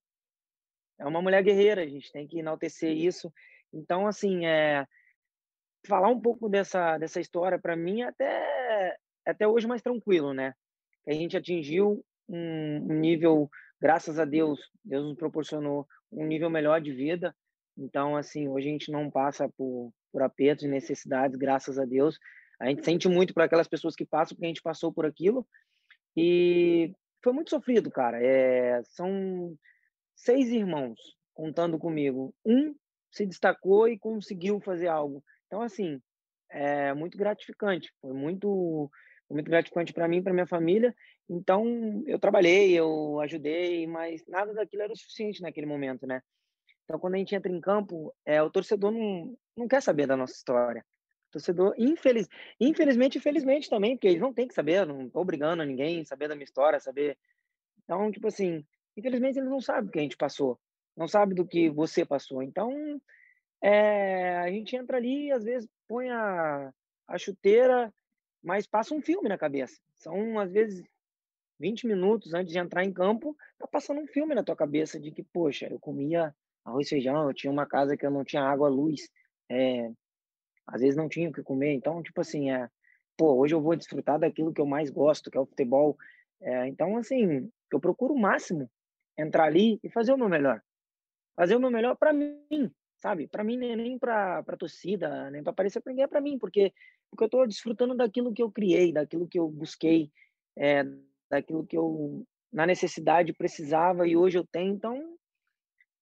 é 1.01 1.07
uma 1.07 1.23
mulher 1.23 1.45
guerreira, 1.45 1.83
a 1.83 1.87
gente 1.87 2.11
tem 2.11 2.27
que 2.27 2.41
enaltecer 2.41 2.91
isso. 2.91 3.33
Então 3.73 4.07
assim 4.07 4.47
é 4.47 4.85
falar 5.87 6.09
um 6.09 6.21
pouco 6.21 6.49
dessa 6.49 6.99
dessa 6.99 7.21
história 7.21 7.59
para 7.59 7.77
mim 7.77 8.03
até 8.03 8.97
até 9.25 9.47
hoje 9.47 9.67
mais 9.67 9.83
tranquilo, 9.83 10.33
né? 10.33 10.55
A 11.07 11.13
gente 11.13 11.37
atingiu 11.37 12.05
um 12.29 12.95
nível 12.95 13.49
graças 13.81 14.19
a 14.19 14.25
Deus, 14.25 14.61
Deus 14.85 15.05
nos 15.05 15.17
proporcionou 15.17 15.87
um 16.13 16.27
nível 16.27 16.51
melhor 16.51 16.81
de 16.81 16.93
vida. 16.93 17.35
Então, 17.77 18.17
assim, 18.17 18.49
hoje 18.49 18.69
a 18.69 18.73
gente 18.73 18.91
não 18.91 19.11
passa 19.11 19.49
por, 19.57 19.93
por 20.13 20.23
apertos 20.23 20.65
e 20.65 20.69
necessidades, 20.69 21.37
graças 21.37 21.79
a 21.79 21.85
Deus. 21.85 22.19
A 22.61 22.67
gente 22.67 22.85
sente 22.85 23.09
muito 23.09 23.33
para 23.33 23.45
aquelas 23.45 23.69
pessoas 23.69 23.95
que 23.95 24.05
passam, 24.05 24.35
porque 24.35 24.47
a 24.47 24.49
gente 24.49 24.63
passou 24.63 24.93
por 24.93 25.07
aquilo. 25.07 25.47
E 26.17 26.93
foi 27.23 27.33
muito 27.33 27.51
sofrido, 27.51 27.91
cara. 27.91 28.21
É, 28.21 28.83
são 28.85 29.57
seis 30.17 30.49
irmãos 30.49 30.99
contando 31.35 31.79
comigo. 31.79 32.35
Um 32.45 32.75
se 33.13 33.25
destacou 33.25 33.89
e 33.89 33.99
conseguiu 33.99 34.61
fazer 34.61 34.89
algo. 34.89 35.23
Então, 35.47 35.63
assim, 35.63 36.01
é 36.51 36.93
muito 36.95 37.17
gratificante. 37.17 37.93
Foi 38.01 38.13
muito, 38.13 38.91
muito 39.35 39.51
gratificante 39.51 39.93
para 39.93 40.09
mim, 40.09 40.23
para 40.23 40.33
minha 40.33 40.47
família. 40.47 40.95
Então, 41.29 42.03
eu 42.07 42.19
trabalhei, 42.19 42.73
eu 42.73 43.21
ajudei, 43.21 43.87
mas 43.87 44.25
nada 44.27 44.55
daquilo 44.55 44.83
era 44.83 44.93
o 44.93 44.97
suficiente 44.97 45.43
naquele 45.43 45.67
momento, 45.67 46.07
né? 46.07 46.23
Então, 46.85 46.99
quando 46.99 47.15
a 47.15 47.19
gente 47.19 47.35
entra 47.35 47.53
em 47.53 47.61
campo, 47.61 48.15
é, 48.25 48.43
o 48.43 48.51
torcedor 48.51 48.91
não, 48.91 49.37
não 49.55 49.69
quer 49.69 49.83
saber 49.83 50.07
da 50.07 50.17
nossa 50.17 50.33
história. 50.33 50.85
O 51.29 51.33
torcedor, 51.33 51.75
infeliz, 51.77 52.27
infelizmente, 52.59 53.19
infelizmente 53.19 53.69
também, 53.69 53.95
porque 53.95 54.09
eles 54.09 54.21
não 54.21 54.33
têm 54.33 54.49
que 54.49 54.55
saber, 54.55 54.87
não 54.87 55.11
tô 55.11 55.21
obrigando 55.21 55.63
a 55.63 55.67
ninguém 55.67 56.03
saber 56.07 56.29
da 56.29 56.35
minha 56.35 56.45
história, 56.45 56.81
saber. 56.81 57.19
Então, 57.85 58.11
tipo 58.11 58.29
assim, 58.29 58.65
infelizmente 58.97 59.39
eles 59.39 59.51
não 59.51 59.61
sabem 59.61 59.91
o 59.91 59.93
que 59.93 59.99
a 59.99 60.03
gente 60.03 60.17
passou, 60.17 60.59
não 60.97 61.07
sabem 61.07 61.35
do 61.35 61.47
que 61.47 61.69
você 61.69 62.07
passou. 62.07 62.43
Então, 62.43 62.73
é, 63.63 64.39
a 64.39 64.51
gente 64.51 64.75
entra 64.75 64.97
ali, 64.97 65.31
às 65.31 65.45
vezes 65.45 65.69
põe 65.87 66.09
a, 66.09 66.73
a 67.07 67.19
chuteira, 67.19 67.93
mas 68.43 68.67
passa 68.67 68.95
um 68.95 69.01
filme 69.01 69.29
na 69.29 69.39
cabeça. 69.39 69.81
São, 69.97 70.39
às 70.39 70.53
vezes, 70.53 70.85
20 71.59 71.87
minutos 71.87 72.35
antes 72.35 72.53
de 72.53 72.59
entrar 72.59 72.85
em 72.85 72.93
campo, 72.93 73.37
tá 73.59 73.67
passando 73.67 74.01
um 74.01 74.07
filme 74.07 74.35
na 74.35 74.45
tua 74.45 74.57
cabeça 74.57 74.99
de 74.99 75.11
que, 75.11 75.23
poxa, 75.23 75.67
eu 75.67 75.79
comia 75.79 76.35
arroz 76.65 76.87
e 76.87 76.91
feijão, 76.91 77.27
eu 77.27 77.35
tinha 77.35 77.53
uma 77.53 77.67
casa 77.67 77.97
que 77.97 78.07
eu 78.07 78.11
não 78.11 78.25
tinha 78.25 78.43
água, 78.43 78.69
luz, 78.69 79.09
é, 79.49 79.91
às 80.67 80.81
vezes 80.81 80.97
não 80.97 81.09
tinha 81.09 81.29
o 81.29 81.33
que 81.33 81.43
comer. 81.43 81.73
Então, 81.73 82.03
tipo 82.03 82.21
assim, 82.21 82.51
é, 82.51 82.69
pô, 83.17 83.35
hoje 83.35 83.55
eu 83.55 83.61
vou 83.61 83.75
desfrutar 83.75 84.19
daquilo 84.19 84.53
que 84.53 84.61
eu 84.61 84.67
mais 84.67 84.91
gosto, 84.91 85.31
que 85.31 85.39
é 85.39 85.41
o 85.41 85.47
futebol. 85.47 85.97
É, 86.41 86.69
então, 86.69 86.97
assim, 86.97 87.51
eu 87.73 87.81
procuro 87.81 88.15
o 88.15 88.19
máximo 88.19 88.71
entrar 89.17 89.45
ali 89.45 89.81
e 89.83 89.91
fazer 89.91 90.13
o 90.13 90.19
meu 90.19 90.29
melhor. 90.29 90.63
Fazer 91.35 91.57
o 91.57 91.61
meu 91.61 91.71
melhor 91.71 91.97
para 91.97 92.13
mim, 92.13 92.73
sabe? 92.99 93.27
Para 93.27 93.45
mim, 93.45 93.57
nem, 93.57 93.77
nem 93.77 93.99
para 93.99 94.39
a 94.39 94.57
torcida, 94.57 95.31
nem 95.31 95.43
para 95.43 95.53
aparecer 95.53 95.81
para 95.81 95.91
ninguém, 95.91 96.05
é 96.05 96.09
para 96.09 96.21
mim, 96.21 96.39
porque, 96.39 96.73
porque 97.11 97.25
eu 97.25 97.27
estou 97.27 97.47
desfrutando 97.47 97.97
daquilo 97.97 98.33
que 98.33 98.43
eu 98.43 98.51
criei, 98.51 98.93
daquilo 98.93 99.29
que 99.29 99.39
eu 99.39 99.49
busquei, 99.49 100.11
é, 100.57 100.85
daquilo 101.31 101.67
que 101.67 101.77
eu, 101.77 102.27
na 102.53 102.67
necessidade, 102.67 103.33
precisava 103.33 104.07
e 104.07 104.17
hoje 104.17 104.39
eu 104.39 104.47
tenho. 104.47 104.75
Então, 104.75 105.17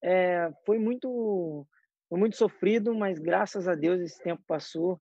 é, 0.03 0.51
foi 0.65 0.79
muito 0.79 1.67
foi 2.09 2.19
muito 2.21 2.37
sofrido, 2.37 2.95
mas 2.95 3.19
graças 3.19 3.67
a 3.67 3.75
Deus 3.75 4.01
esse 4.01 4.23
tempo 4.23 4.43
passou 4.47 5.01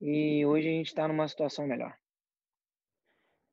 e 0.00 0.44
hoje 0.44 0.66
a 0.66 0.72
gente 0.72 0.88
está 0.88 1.06
numa 1.06 1.28
situação 1.28 1.66
melhor. 1.66 1.94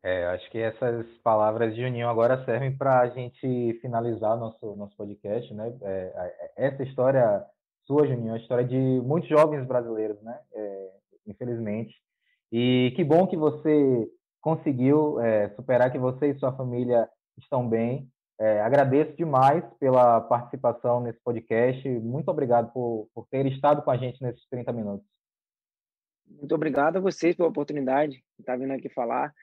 É, 0.03 0.25
acho 0.27 0.49
que 0.49 0.57
essas 0.57 1.05
palavras 1.19 1.75
de 1.75 1.81
Juninho 1.81 2.07
agora 2.07 2.43
servem 2.45 2.75
para 2.75 3.01
a 3.01 3.09
gente 3.09 3.77
finalizar 3.81 4.37
nosso 4.37 4.75
nosso 4.75 4.95
podcast, 4.95 5.53
né? 5.53 5.77
É, 5.81 6.51
essa 6.55 6.81
história 6.83 7.45
sua, 7.87 8.05
Juninho, 8.05 8.33
a 8.33 8.37
história 8.37 8.65
de 8.65 8.75
muitos 8.75 9.29
jovens 9.29 9.65
brasileiros, 9.65 10.21
né? 10.21 10.37
É, 10.53 10.91
infelizmente. 11.25 11.95
E 12.51 12.93
que 12.95 13.03
bom 13.03 13.25
que 13.25 13.37
você 13.37 14.07
conseguiu 14.41 15.19
é, 15.21 15.49
superar, 15.55 15.91
que 15.91 15.97
você 15.97 16.29
e 16.29 16.39
sua 16.39 16.55
família 16.55 17.09
estão 17.37 17.67
bem. 17.67 18.09
É, 18.39 18.61
agradeço 18.61 19.15
demais 19.15 19.63
pela 19.79 20.21
participação 20.21 20.99
nesse 21.01 21.19
podcast. 21.21 21.87
Muito 21.89 22.29
obrigado 22.29 22.71
por, 22.71 23.09
por 23.13 23.25
ter 23.27 23.45
estado 23.47 23.81
com 23.81 23.89
a 23.89 23.97
gente 23.97 24.21
nesses 24.21 24.45
30 24.49 24.71
minutos. 24.73 25.07
Muito 26.29 26.53
obrigado 26.53 26.97
a 26.97 27.01
vocês 27.01 27.35
pela 27.35 27.49
oportunidade 27.49 28.17
de 28.17 28.41
estar 28.41 28.57
vindo 28.57 28.73
aqui 28.73 28.89
falar. 28.89 29.33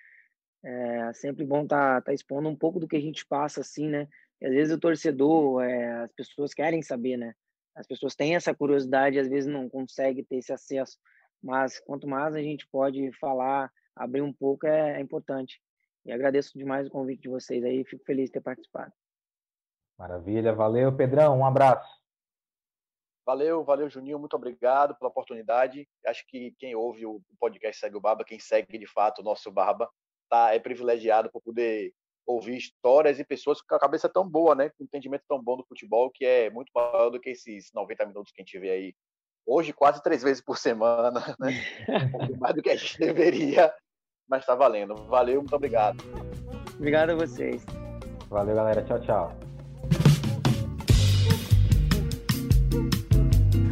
É 0.62 1.12
sempre 1.14 1.44
bom 1.44 1.62
estar, 1.62 1.98
estar 1.98 2.12
expondo 2.12 2.48
um 2.48 2.56
pouco 2.56 2.78
do 2.78 2.86
que 2.86 2.96
a 2.96 3.00
gente 3.00 3.26
passa, 3.26 3.60
assim, 3.60 3.88
né? 3.88 4.06
E 4.40 4.46
às 4.46 4.52
vezes 4.52 4.74
o 4.74 4.80
torcedor, 4.80 5.62
é, 5.62 6.04
as 6.04 6.12
pessoas 6.12 6.54
querem 6.54 6.82
saber, 6.82 7.16
né? 7.16 7.34
As 7.74 7.86
pessoas 7.86 8.14
têm 8.14 8.36
essa 8.36 8.54
curiosidade, 8.54 9.18
às 9.18 9.28
vezes 9.28 9.52
não 9.52 9.68
conseguem 9.68 10.24
ter 10.24 10.36
esse 10.36 10.52
acesso. 10.52 10.98
Mas 11.42 11.80
quanto 11.80 12.06
mais 12.06 12.34
a 12.34 12.40
gente 12.40 12.66
pode 12.68 13.12
falar, 13.18 13.70
abrir 13.94 14.22
um 14.22 14.32
pouco, 14.32 14.66
é, 14.66 14.98
é 14.98 15.00
importante. 15.00 15.60
E 16.04 16.12
agradeço 16.12 16.56
demais 16.56 16.86
o 16.86 16.90
convite 16.90 17.22
de 17.22 17.28
vocês 17.28 17.64
aí, 17.64 17.84
fico 17.84 18.04
feliz 18.04 18.26
de 18.26 18.34
ter 18.34 18.40
participado. 18.40 18.92
Maravilha, 19.98 20.52
valeu, 20.52 20.94
Pedrão, 20.94 21.38
um 21.38 21.46
abraço. 21.46 21.88
Valeu, 23.26 23.64
valeu, 23.64 23.88
Juninho, 23.88 24.18
muito 24.18 24.36
obrigado 24.36 24.94
pela 24.96 25.08
oportunidade. 25.08 25.88
Acho 26.04 26.26
que 26.26 26.54
quem 26.58 26.74
ouve 26.74 27.06
o 27.06 27.22
podcast 27.40 27.80
Segue 27.80 27.96
o 27.96 28.00
Barba, 28.00 28.24
quem 28.24 28.38
segue 28.38 28.76
de 28.76 28.86
fato 28.86 29.20
o 29.20 29.24
nosso 29.24 29.50
Barba, 29.50 29.90
tá, 30.28 30.54
é 30.54 30.58
privilegiado 30.58 31.30
por 31.30 31.40
poder 31.40 31.94
ouvir 32.26 32.56
histórias 32.56 33.18
e 33.18 33.24
pessoas 33.24 33.60
com 33.60 33.74
a 33.74 33.78
cabeça 33.78 34.08
tão 34.08 34.28
boa, 34.28 34.54
né, 34.54 34.70
com 34.70 34.82
um 34.82 34.86
entendimento 34.86 35.24
tão 35.28 35.42
bom 35.42 35.56
do 35.56 35.66
futebol, 35.66 36.10
que 36.10 36.24
é 36.24 36.50
muito 36.50 36.70
maior 36.74 37.10
do 37.10 37.20
que 37.20 37.30
esses 37.30 37.70
90 37.74 38.06
minutos 38.06 38.32
que 38.32 38.40
a 38.40 38.44
gente 38.44 38.58
vê 38.58 38.70
aí 38.70 38.94
hoje, 39.46 39.72
quase 39.72 40.02
três 40.02 40.22
vezes 40.22 40.42
por 40.42 40.56
semana, 40.56 41.10
né? 41.38 41.52
mais 42.38 42.54
do 42.54 42.62
que 42.62 42.70
a 42.70 42.76
gente 42.76 42.98
deveria 42.98 43.72
mas 44.28 44.40
está 44.40 44.54
valendo. 44.54 44.94
Valeu, 45.06 45.40
muito 45.40 45.54
obrigado. 45.54 46.02
Obrigado 46.76 47.10
a 47.10 47.14
vocês. 47.14 47.64
Valeu, 48.28 48.54
galera. 48.54 48.82
Tchau, 48.82 49.00
tchau. 49.00 49.43